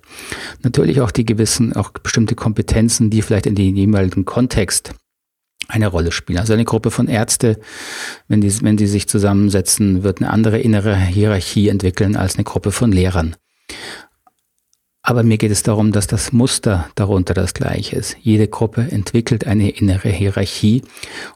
Natürlich 0.62 1.00
auch 1.00 1.10
die 1.10 1.24
gewissen, 1.24 1.72
auch 1.74 1.90
bestimmte 1.90 2.34
Kompetenzen, 2.34 3.10
die 3.10 3.22
vielleicht 3.22 3.46
in 3.46 3.54
den 3.54 3.74
jeweiligen 3.74 4.24
Kontext 4.24 4.94
eine 5.66 5.88
Rolle 5.88 6.12
spielen. 6.12 6.38
Also 6.38 6.52
eine 6.52 6.64
Gruppe 6.64 6.90
von 6.90 7.08
Ärzte, 7.08 7.58
wenn 8.28 8.40
die, 8.40 8.62
wenn 8.62 8.76
die 8.76 8.86
sich 8.86 9.08
zusammensetzen, 9.08 10.04
wird 10.04 10.20
eine 10.20 10.30
andere 10.30 10.60
innere 10.60 10.96
Hierarchie 10.96 11.68
entwickeln 11.68 12.14
als 12.14 12.36
eine 12.36 12.44
Gruppe 12.44 12.70
von 12.70 12.92
Lehrern. 12.92 13.34
Aber 15.08 15.22
mir 15.22 15.38
geht 15.38 15.52
es 15.52 15.62
darum, 15.62 15.90
dass 15.90 16.06
das 16.06 16.34
Muster 16.34 16.90
darunter 16.94 17.32
das 17.32 17.54
gleiche 17.54 17.96
ist. 17.96 18.18
Jede 18.20 18.46
Gruppe 18.46 18.88
entwickelt 18.90 19.46
eine 19.46 19.70
innere 19.70 20.10
Hierarchie 20.10 20.82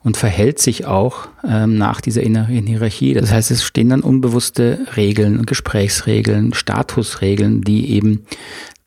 und 0.02 0.19
verhält 0.19 0.59
sich 0.59 0.85
auch 0.85 1.29
ähm, 1.43 1.79
nach 1.79 2.02
dieser 2.02 2.23
inneren 2.23 2.67
Hierarchie. 2.67 3.14
Das 3.14 3.33
heißt, 3.33 3.50
es 3.50 3.64
stehen 3.64 3.88
dann 3.88 4.02
unbewusste 4.02 4.81
Regeln, 4.95 5.47
Gesprächsregeln, 5.47 6.52
Statusregeln, 6.52 7.62
die 7.62 7.93
eben 7.93 8.26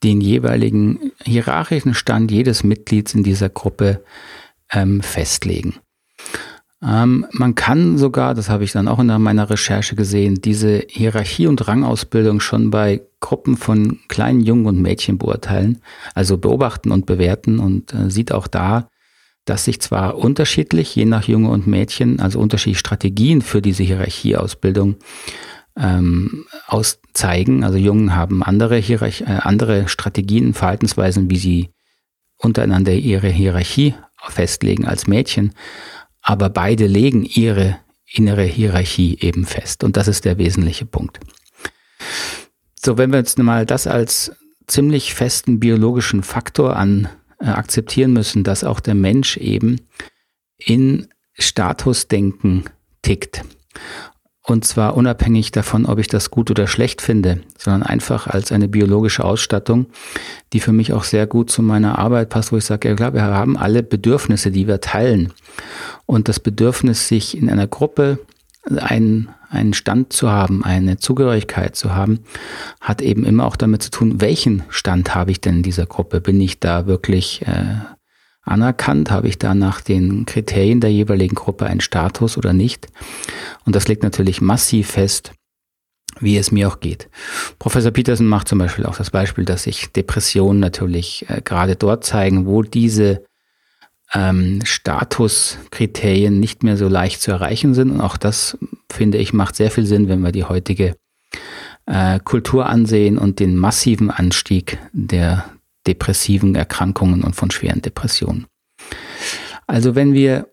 den 0.04 0.22
jeweiligen 0.22 1.12
hierarchischen 1.24 1.96
Stand 1.96 2.30
jedes 2.30 2.64
Mitglieds 2.64 3.16
in 3.16 3.24
dieser 3.24 3.50
Gruppe 3.50 4.04
ähm, 4.72 5.02
festlegen. 5.02 5.78
Ähm, 6.84 7.26
man 7.32 7.56
kann 7.56 7.98
sogar, 7.98 8.36
das 8.36 8.50
habe 8.50 8.64
ich 8.64 8.72
dann 8.72 8.88
auch 8.88 9.00
in 9.00 9.08
meiner 9.08 9.50
Recherche 9.50 9.96
gesehen, 9.96 10.42
diese 10.42 10.84
Hierarchie- 10.88 11.48
und 11.48 11.68
Rangausbildung 11.68 12.40
schon 12.40 12.70
bei 12.70 13.02
Gruppen 13.26 13.58
von 13.58 14.00
kleinen 14.08 14.42
Jungen 14.42 14.66
und 14.66 14.82
Mädchen 14.82 15.18
beurteilen, 15.18 15.82
also 16.14 16.38
beobachten 16.38 16.92
und 16.92 17.06
bewerten 17.06 17.60
und 17.60 17.94
äh, 17.94 18.10
sieht 18.10 18.32
auch 18.32 18.48
da, 18.48 18.88
dass 19.46 19.66
sich 19.66 19.82
zwar 19.82 20.18
unterschiedlich, 20.18 20.96
je 20.96 21.06
nach 21.06 21.28
Junge 21.28 21.50
und 21.50 21.68
Mädchen, 21.68 22.20
also 22.20 22.40
unterschiedliche 22.40 22.80
Strategien 22.80 23.42
für 23.42 23.62
diese 23.62 23.84
Hierarchieausbildung 23.84 24.96
ähm, 25.78 26.46
auszeigen. 26.68 27.64
Also 27.64 27.78
Jungen 27.78 28.16
haben 28.16 28.44
andere, 28.44 28.78
Hierarch 28.78 29.22
äh, 29.22 29.40
andere 29.42 29.88
Strategien, 29.88 30.54
Verhaltensweisen, 30.54 31.30
wie 31.30 31.38
sie 31.38 31.70
untereinander 32.38 32.94
ihre 32.94 33.30
Hierarchie 33.30 33.94
festlegen 34.30 34.86
als 34.86 35.06
Mädchen 35.06 35.54
aber 36.26 36.50
beide 36.50 36.88
legen 36.88 37.24
ihre 37.24 37.78
innere 38.12 38.44
Hierarchie 38.44 39.20
eben 39.22 39.46
fest. 39.46 39.84
Und 39.84 39.96
das 39.96 40.08
ist 40.08 40.26
der 40.26 40.40
wesentliche 40.40 40.86
Punkt. 40.86 41.20
So, 42.86 43.00
wenn 43.00 43.12
wir 43.12 43.18
jetzt 43.18 43.40
mal 43.40 43.66
das 43.66 43.88
als 43.88 44.32
ziemlich 44.68 45.16
festen 45.16 45.60
biologischen 45.60 46.22
Faktor 46.22 46.76
an 46.76 47.10
äh, 47.40 47.48
akzeptieren 47.48 48.14
müssen, 48.14 48.44
dass 48.44 48.64
auch 48.64 48.80
der 48.80 48.94
Mensch 48.94 49.38
eben 49.38 49.82
in 50.60 51.08
Statusdenken 51.34 52.66
tickt. 53.02 53.44
Und 54.44 54.66
zwar 54.66 54.96
unabhängig 54.96 55.52
davon, 55.52 55.88
ob 55.88 55.98
ich 55.98 56.10
das 56.10 56.30
gut 56.30 56.52
oder 56.52 56.68
schlecht 56.68 57.02
finde, 57.02 57.42
sondern 57.58 57.82
einfach 57.82 58.28
als 58.28 58.52
eine 58.52 58.68
biologische 58.68 59.26
Ausstattung, 59.26 59.88
die 60.54 60.60
für 60.60 60.72
mich 60.72 60.94
auch 60.94 61.06
sehr 61.06 61.26
gut 61.26 61.50
zu 61.50 61.64
meiner 61.64 61.98
Arbeit 61.98 62.30
passt, 62.30 62.52
wo 62.52 62.58
ich 62.58 62.66
sage, 62.66 62.90
ja 62.90 62.96
klar, 62.96 63.16
wir 63.16 63.24
haben 63.24 63.58
alle 63.58 63.82
Bedürfnisse, 63.82 64.52
die 64.52 64.68
wir 64.68 64.80
teilen. 64.80 65.34
Und 66.06 66.30
das 66.30 66.40
Bedürfnis, 66.40 67.08
sich 67.08 67.36
in 67.36 67.50
einer 67.50 67.66
Gruppe 67.66 68.20
einen, 68.78 69.30
einen 69.56 69.74
Stand 69.74 70.14
zu 70.14 70.30
haben, 70.30 70.64
eine 70.64 70.98
Zugehörigkeit 70.98 71.76
zu 71.76 71.96
haben, 71.96 72.20
hat 72.82 73.02
eben 73.02 73.26
immer 73.26 73.46
auch 73.46 73.56
damit 73.56 73.82
zu 73.84 73.92
tun, 73.92 74.22
welchen 74.22 74.64
Stand 74.70 75.16
habe 75.16 75.32
ich 75.32 75.42
denn 75.42 75.58
in 75.58 75.64
dieser 75.64 75.86
Gruppe? 75.86 76.22
Bin 76.22 76.40
ich 76.40 76.60
da 76.60 76.86
wirklich 76.88 77.42
äh, 77.44 77.78
anerkannt? 78.44 79.12
Habe 79.12 79.28
ich 79.28 79.40
da 79.40 79.56
nach 79.56 79.82
den 79.82 80.26
Kriterien 80.26 80.82
der 80.82 80.92
jeweiligen 80.92 81.36
Gruppe 81.36 81.66
einen 81.66 81.82
Status 81.82 82.38
oder 82.38 82.54
nicht? 82.54 82.88
Und 83.66 83.76
das 83.76 83.88
legt 83.88 84.04
natürlich 84.04 84.42
massiv 84.42 84.92
fest, 84.92 85.32
wie 86.20 86.38
es 86.38 86.52
mir 86.52 86.68
auch 86.68 86.80
geht. 86.80 87.10
Professor 87.60 87.92
Peterson 87.92 88.28
macht 88.28 88.48
zum 88.48 88.60
Beispiel 88.60 88.86
auch 88.86 88.98
das 88.98 89.10
Beispiel, 89.10 89.46
dass 89.46 89.64
sich 89.64 89.92
Depressionen 89.92 90.60
natürlich 90.60 91.26
äh, 91.30 91.42
gerade 91.42 91.76
dort 91.76 92.04
zeigen, 92.04 92.46
wo 92.46 92.62
diese 92.62 93.24
ähm, 94.14 94.62
Statuskriterien 94.64 96.40
nicht 96.40 96.64
mehr 96.64 96.78
so 96.78 96.88
leicht 96.88 97.22
zu 97.22 97.32
erreichen 97.32 97.74
sind. 97.74 97.92
Und 97.92 98.02
auch 98.02 98.18
das, 98.18 98.58
finde 98.92 99.18
ich, 99.18 99.34
macht 99.34 99.56
sehr 99.56 99.72
viel 99.72 99.86
Sinn, 99.86 100.08
wenn 100.08 100.22
wir 100.22 100.32
die 100.32 100.44
heutige 100.44 100.96
äh, 101.86 102.20
Kultur 102.20 102.68
ansehen 102.68 103.18
und 103.18 103.40
den 103.40 103.56
massiven 103.56 104.10
Anstieg 104.10 104.78
der 104.94 105.46
depressiven 105.88 106.56
Erkrankungen 106.56 107.24
und 107.24 107.36
von 107.36 107.52
schweren 107.52 107.82
Depressionen. 107.82 108.48
Also 109.68 109.96
wenn 109.96 110.14
wir 110.14 110.48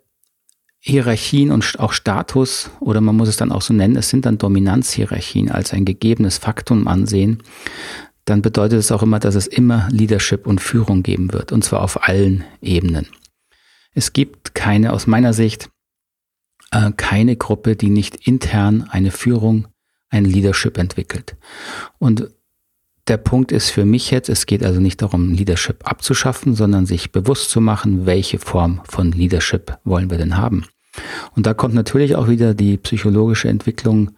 Hierarchien 0.79 1.53
und 1.53 1.79
auch 1.79 1.93
Status, 1.93 2.71
oder 2.81 3.01
man 3.01 3.17
muss 3.17 3.29
es 3.29 3.37
dann 3.37 3.53
auch 3.53 3.63
so 3.63 3.73
nennen, 3.73 3.97
es 3.97 4.09
sind 4.09 4.27
dann 4.27 4.39
Dominanzhierarchien 4.39 5.51
als 5.51 5.73
ein 5.73 5.85
gegebenes 5.85 6.39
Faktum 6.39 6.89
ansehen, 6.89 7.43
dann 8.25 8.43
bedeutet 8.43 8.79
es 8.79 8.93
auch 8.93 9.03
immer, 9.03 9.21
dass 9.21 9.35
es 9.35 9.47
immer 9.47 9.89
Leadership 9.91 10.47
und 10.47 10.61
Führung 10.61 11.03
geben 11.03 11.33
wird, 11.33 11.53
und 11.53 11.63
zwar 11.65 11.83
auf 11.83 12.09
allen 12.09 12.45
Ebenen. 12.61 13.07
Es 13.95 14.13
gibt 14.13 14.55
keine, 14.55 14.93
aus 14.93 15.07
meiner 15.07 15.33
Sicht, 15.33 15.71
äh, 16.71 16.91
keine 16.97 17.37
Gruppe, 17.37 17.77
die 17.77 17.91
nicht 17.91 18.27
intern 18.27 18.89
eine 18.91 19.11
Führung, 19.11 19.69
ein 20.11 20.25
Leadership 20.25 20.79
entwickelt. 20.79 21.37
Und 21.99 22.29
der 23.09 23.17
Punkt 23.17 23.51
ist 23.51 23.71
für 23.71 23.85
mich 23.85 24.11
jetzt, 24.11 24.29
es 24.29 24.47
geht 24.47 24.65
also 24.65 24.81
nicht 24.81 25.03
darum, 25.03 25.33
Leadership 25.33 25.89
abzuschaffen, 25.89 26.55
sondern 26.55 26.87
sich 26.87 27.11
bewusst 27.11 27.51
zu 27.51 27.61
machen, 27.61 28.07
welche 28.07 28.39
Form 28.39 28.81
von 28.85 29.11
Leadership 29.13 29.79
wollen 29.85 30.11
wir 30.11 30.19
denn 30.19 30.37
haben. 30.37 30.67
Und 31.35 31.47
da 31.47 31.55
kommt 31.55 31.75
natürlich 31.75 32.15
auch 32.17 32.29
wieder 32.29 32.55
die 32.55 32.77
psychologische 32.77 33.49
Entwicklung 33.49 34.13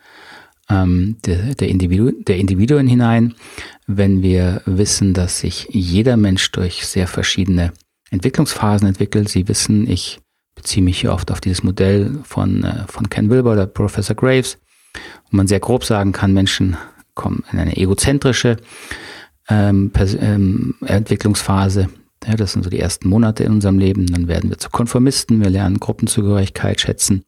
ähm, 0.69 1.17
der, 1.25 1.55
der, 1.55 1.69
Individu 1.69 2.11
der 2.11 2.37
Individuen 2.37 2.87
hinein, 2.87 3.35
wenn 3.87 4.23
wir 4.23 4.63
wissen, 4.67 5.15
dass 5.15 5.41
sich 5.41 5.69
jeder 5.71 6.17
Mensch 6.17 6.51
durch 6.53 6.87
sehr 6.87 7.07
verschiedene 7.07 7.73
Entwicklungsphasen 8.11 8.89
entwickelt. 8.89 9.29
Sie 9.29 9.49
wissen, 9.49 9.89
ich 9.89 10.21
beziehe 10.55 10.85
mich 10.85 11.01
hier 11.01 11.13
oft 11.13 11.31
auf 11.31 11.41
dieses 11.41 11.63
Modell 11.63 12.19
von, 12.25 12.65
äh, 12.65 12.85
von 12.87 13.09
Ken 13.11 13.31
Wilber 13.31 13.53
oder 13.53 13.67
Professor 13.67 14.15
Graves, 14.15 14.59
wo 15.31 15.37
man 15.37 15.47
sehr 15.47 15.61
grob 15.61 15.85
sagen 15.85 16.13
kann, 16.13 16.33
Menschen 16.33 16.77
kommen 17.15 17.45
in 17.53 17.59
eine 17.59 17.77
egozentrische 17.77 18.57
ähm, 19.49 19.91
ähm, 20.21 20.75
Entwicklungsphase. 20.85 21.89
Ja, 22.27 22.35
das 22.35 22.53
sind 22.53 22.63
so 22.63 22.71
die 22.71 22.81
ersten 22.81 23.09
Monate 23.09 23.45
in 23.45 23.53
unserem 23.53 23.79
Leben. 23.79 24.07
Dann 24.07 24.29
werden 24.29 24.51
wir 24.51 24.59
zu 24.59 24.71
Konformisten, 24.71 25.43
wir 25.43 25.51
lernen 25.51 25.79
Gruppenzugehörigkeit 25.79 26.81
schätzen 26.81 27.25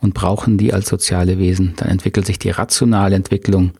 und 0.00 0.14
brauchen 0.14 0.56
die 0.56 0.72
als 0.72 0.88
soziale 0.88 1.38
Wesen. 1.38 1.74
Dann 1.76 1.88
entwickelt 1.88 2.26
sich 2.26 2.38
die 2.38 2.50
rationale 2.50 3.16
Entwicklung, 3.16 3.72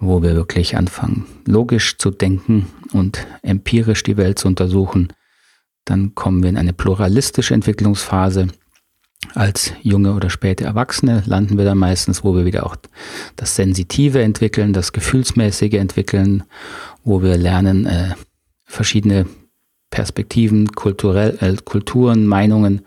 wo 0.00 0.22
wir 0.22 0.34
wirklich 0.34 0.76
anfangen, 0.76 1.26
logisch 1.46 1.96
zu 1.98 2.10
denken 2.10 2.66
und 2.92 3.26
empirisch 3.42 4.02
die 4.02 4.16
Welt 4.16 4.38
zu 4.38 4.48
untersuchen. 4.48 5.12
Dann 5.84 6.14
kommen 6.14 6.42
wir 6.42 6.50
in 6.50 6.56
eine 6.56 6.72
pluralistische 6.72 7.54
Entwicklungsphase 7.54 8.48
als 9.34 9.72
junge 9.82 10.14
oder 10.14 10.30
späte 10.30 10.64
Erwachsene 10.64 11.22
landen 11.26 11.56
wir 11.56 11.64
da 11.64 11.74
meistens, 11.74 12.24
wo 12.24 12.34
wir 12.34 12.44
wieder 12.44 12.66
auch 12.66 12.76
das 13.36 13.56
Sensitive 13.56 14.20
entwickeln, 14.20 14.72
das 14.72 14.92
Gefühlsmäßige 14.92 15.74
entwickeln, 15.74 16.42
wo 17.04 17.22
wir 17.22 17.36
lernen, 17.36 17.86
äh, 17.86 18.14
verschiedene 18.64 19.26
Perspektiven, 19.90 20.72
kulturell, 20.72 21.38
äh, 21.40 21.56
Kulturen, 21.64 22.26
Meinungen 22.26 22.82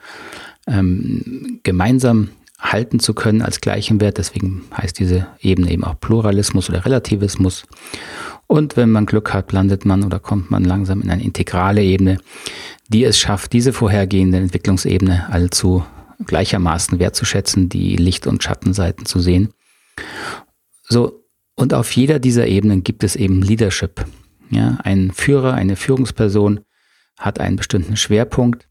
ähm, 0.67 1.59
gemeinsam 1.63 2.29
halten 2.59 2.99
zu 2.99 3.13
können 3.13 3.41
als 3.41 3.61
gleichen 3.61 4.01
Wert. 4.01 4.17
Deswegen 4.17 4.63
heißt 4.75 4.99
diese 4.99 5.27
Ebene 5.39 5.71
eben 5.71 5.83
auch 5.83 5.99
Pluralismus 5.99 6.69
oder 6.69 6.85
Relativismus. 6.85 7.63
Und 8.47 8.77
wenn 8.77 8.91
man 8.91 9.05
Glück 9.05 9.33
hat, 9.33 9.51
landet 9.51 9.85
man 9.85 10.03
oder 10.03 10.19
kommt 10.19 10.51
man 10.51 10.63
langsam 10.63 11.01
in 11.01 11.09
eine 11.09 11.23
integrale 11.23 11.83
Ebene, 11.83 12.17
die 12.87 13.03
es 13.03 13.19
schafft, 13.19 13.53
diese 13.53 13.73
vorhergehende 13.73 14.37
Entwicklungsebene 14.37 15.29
allzu 15.29 15.85
gleichermaßen 16.25 16.99
wertzuschätzen, 16.99 17.69
die 17.69 17.95
Licht- 17.95 18.27
und 18.27 18.43
Schattenseiten 18.43 19.05
zu 19.05 19.19
sehen. 19.19 19.49
So, 20.83 21.25
und 21.55 21.73
auf 21.73 21.91
jeder 21.91 22.19
dieser 22.19 22.47
Ebenen 22.47 22.83
gibt 22.83 23.03
es 23.03 23.15
eben 23.15 23.41
Leadership. 23.41 24.05
Ja, 24.49 24.77
ein 24.83 25.11
Führer, 25.11 25.53
eine 25.53 25.75
Führungsperson 25.75 26.61
hat 27.17 27.39
einen 27.39 27.55
bestimmten 27.55 27.97
Schwerpunkt 27.97 28.67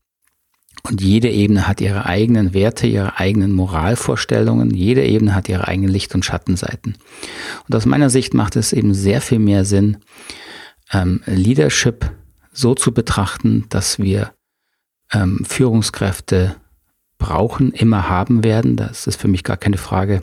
und 0.88 1.00
jede 1.00 1.30
Ebene 1.30 1.66
hat 1.66 1.80
ihre 1.80 2.04
eigenen 2.04 2.52
Werte, 2.52 2.86
ihre 2.86 3.18
eigenen 3.18 3.52
Moralvorstellungen. 3.52 4.70
Jede 4.70 5.04
Ebene 5.04 5.34
hat 5.34 5.48
ihre 5.48 5.66
eigenen 5.66 5.90
Licht- 5.90 6.14
und 6.14 6.24
Schattenseiten. 6.24 6.96
Und 7.66 7.74
aus 7.74 7.86
meiner 7.86 8.10
Sicht 8.10 8.34
macht 8.34 8.54
es 8.56 8.72
eben 8.72 8.92
sehr 8.92 9.22
viel 9.22 9.38
mehr 9.38 9.64
Sinn, 9.64 9.98
ähm, 10.92 11.22
Leadership 11.24 12.10
so 12.54 12.74
zu 12.74 12.92
betrachten, 12.92 13.66
dass 13.68 13.98
wir 13.98 14.32
ähm, 15.12 15.44
Führungskräfte 15.44 16.56
brauchen, 17.18 17.72
immer 17.72 18.08
haben 18.08 18.44
werden. 18.44 18.76
Das 18.76 19.06
ist 19.06 19.20
für 19.20 19.28
mich 19.28 19.44
gar 19.44 19.56
keine 19.56 19.76
Frage 19.76 20.22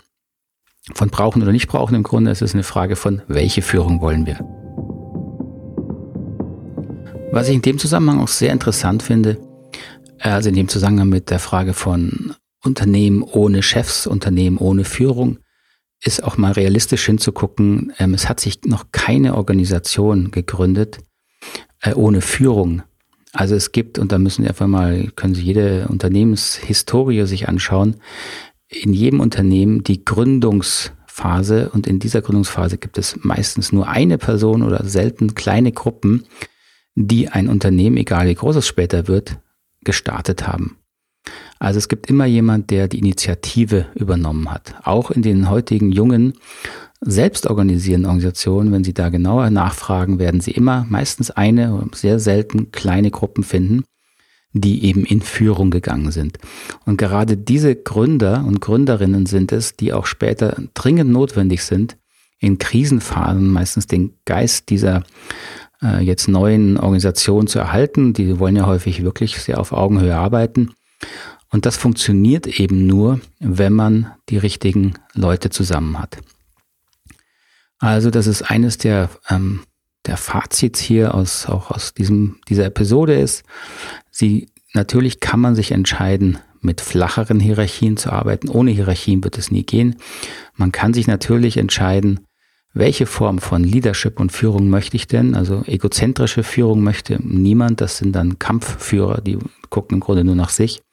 von 0.94 1.10
brauchen 1.10 1.42
oder 1.42 1.52
nicht 1.52 1.68
brauchen 1.68 1.94
im 1.94 2.04
Grunde. 2.04 2.32
Es 2.32 2.42
ist 2.42 2.54
eine 2.54 2.64
Frage 2.64 2.96
von, 2.96 3.22
welche 3.28 3.62
Führung 3.62 4.02
wollen 4.02 4.26
wir. 4.26 4.40
Was 7.32 7.48
ich 7.48 7.56
in 7.56 7.62
dem 7.62 7.78
Zusammenhang 7.78 8.20
auch 8.20 8.28
sehr 8.28 8.52
interessant 8.52 9.04
finde, 9.04 9.38
also 10.20 10.50
in 10.50 10.56
dem 10.56 10.68
Zusammenhang 10.68 11.10
mit 11.10 11.30
der 11.30 11.40
Frage 11.40 11.74
von 11.74 12.36
Unternehmen 12.64 13.24
ohne 13.24 13.64
Chefs, 13.64 14.08
Unternehmen 14.08 14.58
ohne 14.58 14.86
Führung, 14.86 15.40
ist 16.04 16.24
auch 16.24 16.38
mal 16.38 16.52
realistisch 16.52 17.06
hinzugucken. 17.06 17.94
Ähm, 18.00 18.14
es 18.14 18.28
hat 18.28 18.40
sich 18.40 18.64
noch 18.66 18.86
keine 18.92 19.36
Organisation 19.36 20.32
gegründet 20.32 21.00
äh, 21.82 21.94
ohne 21.94 22.22
Führung. 22.22 22.84
Also 23.34 23.56
es 23.56 23.72
gibt, 23.72 23.98
und 23.98 24.12
da 24.12 24.20
müssen 24.20 24.44
Sie 24.44 24.50
einfach 24.50 24.68
mal, 24.68 25.10
können 25.16 25.36
Sie 25.36 25.44
jede 25.44 25.88
Unternehmenshistorie 25.88 27.26
sich 27.26 27.48
anschauen, 27.48 27.98
in 28.68 28.94
jedem 28.94 29.20
Unternehmen 29.20 29.84
die 29.84 30.04
Gründungsphase 30.04 31.70
und 31.70 31.88
in 31.88 32.00
dieser 32.00 32.22
Gründungsphase 32.22 32.78
gibt 32.78 32.98
es 32.98 33.18
meistens 33.22 33.72
nur 33.72 33.88
eine 33.88 34.18
Person 34.18 34.64
oder 34.64 34.86
selten 34.86 35.36
kleine 35.36 35.72
Gruppen, 35.72 36.26
die 36.96 37.30
ein 37.30 37.48
Unternehmen, 37.48 37.98
egal 37.98 38.28
wie 38.28 38.36
groß 38.36 38.58
es 38.58 38.68
später 38.68 39.08
wird, 39.08 39.38
gestartet 39.84 40.48
haben. 40.48 40.78
Also 41.60 41.78
es 41.78 41.88
gibt 41.88 42.08
immer 42.08 42.26
jemand, 42.26 42.72
der 42.72 42.88
die 42.88 43.00
Initiative 43.00 43.88
übernommen 43.96 44.52
hat. 44.52 44.76
Auch 44.84 45.12
in 45.12 45.22
den 45.22 45.50
heutigen 45.50 45.92
jungen 45.92 46.34
selbstorganisierenden 47.02 48.06
Organisationen, 48.06 48.72
wenn 48.72 48.84
Sie 48.84 48.94
da 48.94 49.10
genauer 49.10 49.50
nachfragen, 49.50 50.20
werden 50.20 50.40
Sie 50.40 50.52
immer 50.52 50.86
meistens 50.88 51.32
eine, 51.32 51.86
sehr 51.94 52.20
selten 52.20 52.72
kleine 52.72 53.10
Gruppen 53.10 53.44
finden, 53.44 53.84
die 54.54 54.86
eben 54.86 55.04
in 55.06 55.22
Führung 55.22 55.72
gegangen 55.72 56.12
sind. 56.12 56.38
Und 56.86 56.98
gerade 56.98 57.38
diese 57.38 57.76
Gründer 57.76 58.44
und 58.46 58.62
Gründerinnen 58.62 59.26
sind 59.26 59.52
es, 59.52 59.76
die 59.76 59.94
auch 59.94 60.06
später 60.06 60.62
dringend 60.74 61.12
notwendig 61.12 61.64
sind, 61.64 61.98
in 62.40 62.58
Krisenphasen 62.58 63.48
meistens 63.48 63.88
den 63.88 64.14
Geist 64.26 64.70
dieser 64.70 65.04
äh, 65.82 66.04
jetzt 66.04 66.28
neuen 66.28 66.78
Organisation 66.78 67.48
zu 67.48 67.60
erhalten. 67.60 68.14
Die 68.14 68.40
wollen 68.40 68.56
ja 68.56 68.66
häufig 68.66 69.04
wirklich 69.04 69.40
sehr 69.40 69.60
auf 69.60 69.72
Augenhöhe 69.72 70.16
arbeiten. 70.16 70.72
Und 71.50 71.66
das 71.66 71.78
funktioniert 71.78 72.48
eben 72.48 72.88
nur, 72.88 73.20
wenn 73.40 73.74
man 73.74 74.12
die 74.30 74.38
richtigen 74.38 74.96
Leute 75.14 75.50
zusammen 75.50 76.00
hat. 76.00 76.18
Also 77.82 78.12
das 78.12 78.28
ist 78.28 78.44
eines 78.44 78.78
der, 78.78 79.10
ähm, 79.30 79.62
der 80.06 80.16
Fazits 80.16 80.80
hier 80.80 81.16
aus, 81.16 81.48
auch 81.48 81.72
aus 81.72 81.94
diesem, 81.94 82.38
dieser 82.48 82.66
Episode 82.66 83.20
ist, 83.20 83.44
sie, 84.12 84.50
natürlich 84.74 85.20
kann 85.20 85.40
man 85.40 85.56
sich 85.56 85.72
entscheiden, 85.72 86.38
mit 86.62 86.80
flacheren 86.80 87.40
Hierarchien 87.40 87.98
zu 87.98 88.12
arbeiten. 88.12 88.50
Ohne 88.50 88.70
Hierarchien 88.70 89.24
wird 89.24 89.40
es 89.40 89.50
nie 89.50 89.64
gehen. 89.64 89.96
Man 90.56 90.72
kann 90.72 90.94
sich 90.94 91.08
natürlich 91.08 91.58
entscheiden, 91.58 92.20
welche 92.74 93.08
Form 93.08 93.40
von 93.40 93.64
Leadership 93.64 94.20
und 94.20 94.32
Führung 94.32 94.70
möchte 94.70 94.96
ich 94.96 95.08
denn? 95.08 95.36
Also 95.36 95.64
egozentrische 95.66 96.44
Führung 96.44 96.84
möchte 96.84 97.20
niemand. 97.22 97.82
Das 97.82 97.98
sind 97.98 98.16
dann 98.16 98.38
Kampfführer, 98.38 99.22
die 99.22 99.40
gucken 99.70 99.96
im 99.96 100.02
Grunde 100.02 100.24
nur 100.24 100.36
nach 100.36 100.50
sich. 100.50 100.84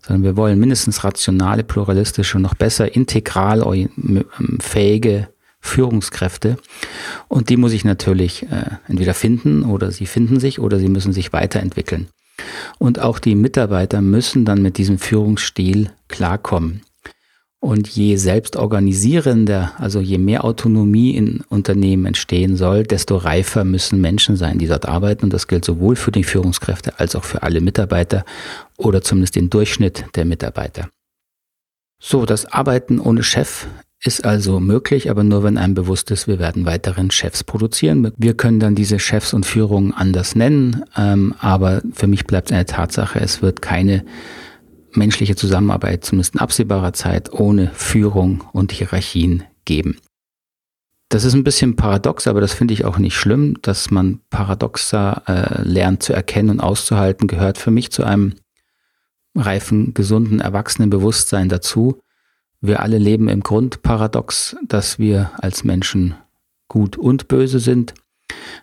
Sondern 0.00 0.22
wir 0.22 0.36
wollen 0.36 0.60
mindestens 0.60 1.02
rationale, 1.02 1.64
pluralistische 1.64 2.38
und 2.38 2.42
noch 2.42 2.54
besser 2.54 2.94
integral 2.94 3.88
fähige 4.60 5.28
Führungskräfte. 5.60 6.56
Und 7.28 7.48
die 7.48 7.56
muss 7.56 7.72
ich 7.72 7.84
natürlich 7.84 8.44
äh, 8.44 8.64
entweder 8.88 9.14
finden 9.14 9.64
oder 9.64 9.90
sie 9.90 10.06
finden 10.06 10.40
sich 10.40 10.58
oder 10.58 10.78
sie 10.78 10.88
müssen 10.88 11.12
sich 11.12 11.32
weiterentwickeln. 11.32 12.08
Und 12.78 12.98
auch 13.00 13.18
die 13.18 13.34
Mitarbeiter 13.34 14.00
müssen 14.00 14.44
dann 14.44 14.62
mit 14.62 14.78
diesem 14.78 14.98
Führungsstil 14.98 15.90
klarkommen. 16.08 16.82
Und 17.62 17.88
je 17.88 18.16
selbstorganisierender, 18.16 19.74
also 19.76 20.00
je 20.00 20.16
mehr 20.16 20.44
Autonomie 20.44 21.14
in 21.14 21.42
Unternehmen 21.50 22.06
entstehen 22.06 22.56
soll, 22.56 22.84
desto 22.84 23.18
reifer 23.18 23.64
müssen 23.64 24.00
Menschen 24.00 24.36
sein, 24.36 24.56
die 24.56 24.66
dort 24.66 24.88
arbeiten. 24.88 25.24
Und 25.24 25.34
das 25.34 25.46
gilt 25.46 25.66
sowohl 25.66 25.94
für 25.94 26.10
die 26.10 26.24
Führungskräfte 26.24 26.98
als 26.98 27.14
auch 27.14 27.24
für 27.24 27.42
alle 27.42 27.60
Mitarbeiter 27.60 28.24
oder 28.78 29.02
zumindest 29.02 29.36
den 29.36 29.50
Durchschnitt 29.50 30.06
der 30.14 30.24
Mitarbeiter. 30.24 30.88
So, 31.98 32.24
das 32.24 32.46
Arbeiten 32.46 32.98
ohne 32.98 33.22
Chef 33.22 33.66
ist 34.02 34.24
also 34.24 34.60
möglich, 34.60 35.10
aber 35.10 35.24
nur 35.24 35.42
wenn 35.42 35.58
einem 35.58 35.74
bewusst 35.74 36.10
ist, 36.10 36.26
wir 36.26 36.38
werden 36.38 36.64
weiterhin 36.64 37.10
Chefs 37.10 37.44
produzieren. 37.44 38.12
Wir 38.16 38.34
können 38.34 38.58
dann 38.58 38.74
diese 38.74 38.98
Chefs 38.98 39.34
und 39.34 39.44
Führungen 39.44 39.92
anders 39.92 40.34
nennen, 40.34 40.84
ähm, 40.96 41.34
aber 41.38 41.82
für 41.92 42.06
mich 42.06 42.26
bleibt 42.26 42.50
eine 42.50 42.64
Tatsache, 42.64 43.20
es 43.20 43.42
wird 43.42 43.60
keine 43.60 44.04
menschliche 44.92 45.36
Zusammenarbeit, 45.36 46.04
zumindest 46.04 46.34
in 46.34 46.40
absehbarer 46.40 46.94
Zeit, 46.94 47.32
ohne 47.32 47.70
Führung 47.74 48.42
und 48.52 48.72
Hierarchien 48.72 49.44
geben. 49.64 49.98
Das 51.10 51.24
ist 51.24 51.34
ein 51.34 51.44
bisschen 51.44 51.76
paradox, 51.76 52.26
aber 52.26 52.40
das 52.40 52.54
finde 52.54 52.72
ich 52.72 52.84
auch 52.84 52.98
nicht 52.98 53.16
schlimm, 53.16 53.58
dass 53.62 53.90
man 53.90 54.20
paradoxer 54.30 55.22
äh, 55.26 55.62
lernt 55.62 56.02
zu 56.02 56.12
erkennen 56.12 56.50
und 56.50 56.60
auszuhalten, 56.60 57.28
gehört 57.28 57.58
für 57.58 57.70
mich 57.70 57.90
zu 57.90 58.04
einem 58.04 58.34
reifen, 59.34 59.92
gesunden, 59.92 60.40
erwachsenen 60.40 60.88
Bewusstsein 60.88 61.48
dazu 61.48 62.00
wir 62.60 62.80
alle 62.80 62.98
leben 62.98 63.28
im 63.28 63.40
Grundparadox, 63.40 64.56
dass 64.66 64.98
wir 64.98 65.30
als 65.38 65.64
Menschen 65.64 66.14
gut 66.68 66.96
und 66.96 67.28
böse 67.28 67.58
sind. 67.58 67.94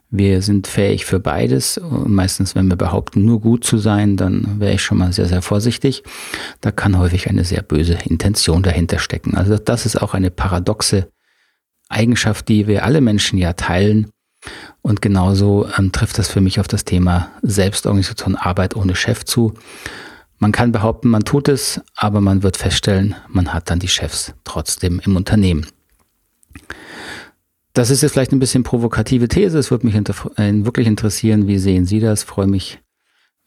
Wir 0.10 0.42
sind 0.42 0.68
fähig 0.68 1.06
für 1.06 1.20
beides. 1.20 1.80
meistens, 1.82 2.56
wenn 2.56 2.70
wir 2.70 2.78
behaupten, 2.78 3.26
nur 3.26 3.42
gut 3.42 3.64
zu 3.66 3.78
sein, 3.78 4.16
dann 4.16 4.60
wäre 4.60 4.74
ich 4.74 4.82
schon 4.82 4.98
mal 4.98 5.12
sehr, 5.12 5.26
sehr 5.26 5.42
vorsichtig. 5.42 6.04
Da 6.62 6.72
kann 6.72 6.98
häufig 6.98 7.30
eine 7.30 7.44
sehr 7.44 7.62
böse 7.62 7.98
Intention 8.06 8.64
dahinter 8.64 9.00
stecken. 9.00 9.36
Also 9.36 9.58
das 9.58 9.86
ist 9.86 10.02
auch 10.02 10.14
eine 10.14 10.32
paradoxe 10.32 11.10
Eigenschaft, 11.90 12.48
die 12.48 12.68
wir 12.68 12.86
alle 12.86 13.02
Menschen 13.02 13.38
ja 13.38 13.54
teilen. 13.54 14.12
Und 14.82 15.02
genauso 15.02 15.68
ähm, 15.78 15.92
trifft 15.92 16.18
das 16.18 16.30
für 16.30 16.42
mich 16.42 16.60
auf 16.60 16.68
das 16.68 16.86
Thema 16.86 17.30
Selbstorganisation, 17.42 18.36
Arbeit 18.36 18.76
ohne 18.76 18.96
Chef 18.96 19.26
zu. 19.26 19.54
Man 20.40 20.52
kann 20.52 20.72
behaupten, 20.72 21.10
man 21.10 21.24
tut 21.24 21.48
es, 21.48 21.82
aber 21.96 22.22
man 22.22 22.44
wird 22.44 22.58
feststellen, 22.58 23.16
man 23.28 23.54
hat 23.54 23.70
dann 23.70 23.80
die 23.80 23.88
Chefs 23.88 24.34
trotzdem 24.44 25.02
im 25.04 25.16
Unternehmen. 25.16 25.66
Das 27.74 27.90
ist 27.90 28.02
jetzt 28.02 28.14
vielleicht 28.14 28.32
ein 28.32 28.40
bisschen 28.40 28.64
provokative 28.64 29.28
These. 29.28 29.58
Es 29.58 29.72
würde 29.72 29.86
mich 29.86 29.96
äh, 29.96 30.66
wirklich 30.66 30.88
interessieren, 30.88 31.48
wie 31.48 31.60
sehen 31.60 31.86
Sie 31.86 32.00
das? 32.00 32.24
freue 32.24 32.48
mich 32.48 32.80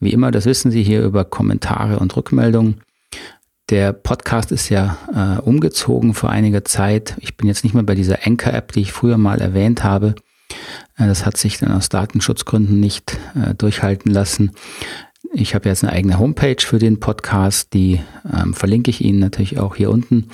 wie 0.01 0.13
immer, 0.13 0.31
das 0.31 0.47
wissen 0.47 0.71
Sie 0.71 0.83
hier 0.83 1.03
über 1.03 1.25
Kommentare 1.27 1.99
und 1.99 2.17
Rückmeldungen. 2.17 2.81
Der 3.69 3.93
Podcast 3.93 4.51
ist 4.51 4.71
ja 4.71 4.97
äh, 5.15 5.41
umgezogen 5.41 6.15
vor 6.15 6.31
einiger 6.31 6.65
Zeit. 6.65 7.17
Ich 7.21 7.37
bin 7.37 7.47
jetzt 7.47 7.65
nicht 7.65 7.75
mehr 7.75 7.83
bei 7.83 7.95
dieser 7.95 8.27
Anchor-App, 8.27 8.73
die 8.73 8.81
ich 8.81 8.93
früher 8.93 9.19
mal 9.19 9.41
erwähnt 9.41 9.85
habe. 9.85 10.15
Äh, 10.97 11.07
das 11.07 11.27
hat 11.27 11.37
sich 11.37 11.59
dann 11.59 11.71
aus 11.73 11.89
Datenschutzgründen 11.91 12.81
nicht 12.81 13.19
äh, 13.35 13.55
durchhalten 13.55 14.11
lassen. 14.11 14.53
Ich 15.33 15.55
habe 15.55 15.69
jetzt 15.69 15.85
eine 15.85 15.93
eigene 15.93 16.19
Homepage 16.19 16.57
für 16.59 16.81
den 16.81 16.99
Podcast, 16.99 17.73
die 17.73 18.01
ähm, 18.37 18.53
verlinke 18.53 18.91
ich 18.91 19.01
Ihnen 19.05 19.21
natürlich 19.21 19.61
auch 19.61 19.77
hier 19.77 19.91
unten. 19.91 20.29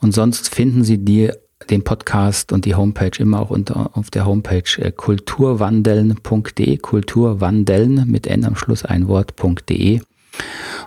Und 0.00 0.14
sonst 0.14 0.54
finden 0.54 0.82
Sie 0.82 0.96
die, 0.96 1.30
den 1.68 1.84
Podcast 1.84 2.50
und 2.50 2.64
die 2.64 2.74
Homepage 2.74 3.10
immer 3.18 3.40
auch 3.40 3.50
unter, 3.50 3.90
auf 3.98 4.10
der 4.10 4.24
Homepage 4.24 4.62
äh, 4.78 4.92
kulturwandeln.de, 4.92 6.78
kulturwandeln 6.78 8.10
mit 8.10 8.26
N 8.26 8.46
am 8.46 8.56
Schluss 8.56 8.86
ein 8.86 9.08
Wort.de. 9.08 10.00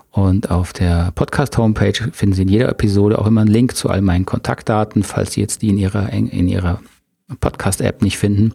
Und 0.09 0.49
auf 0.49 0.73
der 0.73 1.11
Podcast-Homepage 1.13 2.11
finden 2.11 2.35
Sie 2.35 2.41
in 2.41 2.49
jeder 2.49 2.69
Episode 2.69 3.19
auch 3.19 3.27
immer 3.27 3.41
einen 3.41 3.51
Link 3.51 3.75
zu 3.75 3.87
all 3.87 4.01
meinen 4.01 4.25
Kontaktdaten, 4.25 5.03
falls 5.03 5.33
Sie 5.33 5.41
jetzt 5.41 5.61
die 5.61 5.69
in 5.69 5.77
Ihrer, 5.77 6.11
in 6.11 6.47
Ihrer 6.47 6.81
Podcast-App 7.39 8.01
nicht 8.01 8.17
finden. 8.17 8.53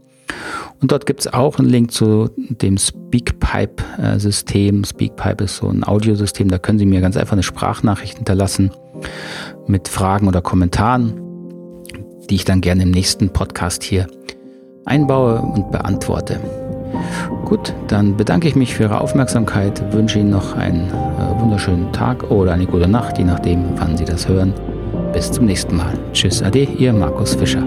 Und 0.80 0.92
dort 0.92 1.06
gibt 1.06 1.20
es 1.20 1.32
auch 1.32 1.58
einen 1.58 1.68
Link 1.68 1.92
zu 1.92 2.30
dem 2.36 2.78
Speakpipe-System. 2.78 4.84
Speakpipe 4.84 5.44
ist 5.44 5.56
so 5.56 5.68
ein 5.68 5.84
Audiosystem, 5.84 6.48
da 6.48 6.58
können 6.58 6.78
Sie 6.78 6.86
mir 6.86 7.00
ganz 7.00 7.16
einfach 7.16 7.32
eine 7.32 7.42
Sprachnachricht 7.42 8.16
hinterlassen 8.16 8.70
mit 9.66 9.88
Fragen 9.88 10.28
oder 10.28 10.40
Kommentaren, 10.40 11.14
die 12.30 12.36
ich 12.36 12.44
dann 12.44 12.60
gerne 12.60 12.84
im 12.84 12.90
nächsten 12.90 13.30
Podcast 13.30 13.82
hier 13.82 14.06
einbaue 14.84 15.40
und 15.40 15.70
beantworte. 15.70 16.40
Gut, 17.44 17.74
dann 17.88 18.16
bedanke 18.16 18.48
ich 18.48 18.56
mich 18.56 18.74
für 18.74 18.84
Ihre 18.84 19.00
Aufmerksamkeit, 19.00 19.92
wünsche 19.92 20.18
Ihnen 20.18 20.30
noch 20.30 20.56
einen 20.56 20.88
äh, 20.88 21.40
wunderschönen 21.40 21.92
Tag 21.92 22.30
oder 22.30 22.52
eine 22.52 22.66
gute 22.66 22.88
Nacht, 22.88 23.18
je 23.18 23.24
nachdem, 23.24 23.64
wann 23.76 23.96
Sie 23.96 24.04
das 24.04 24.28
hören. 24.28 24.54
Bis 25.12 25.32
zum 25.32 25.46
nächsten 25.46 25.76
Mal. 25.76 25.94
Tschüss, 26.12 26.42
Ade, 26.42 26.64
Ihr 26.64 26.92
Markus 26.92 27.34
Fischer. 27.34 27.62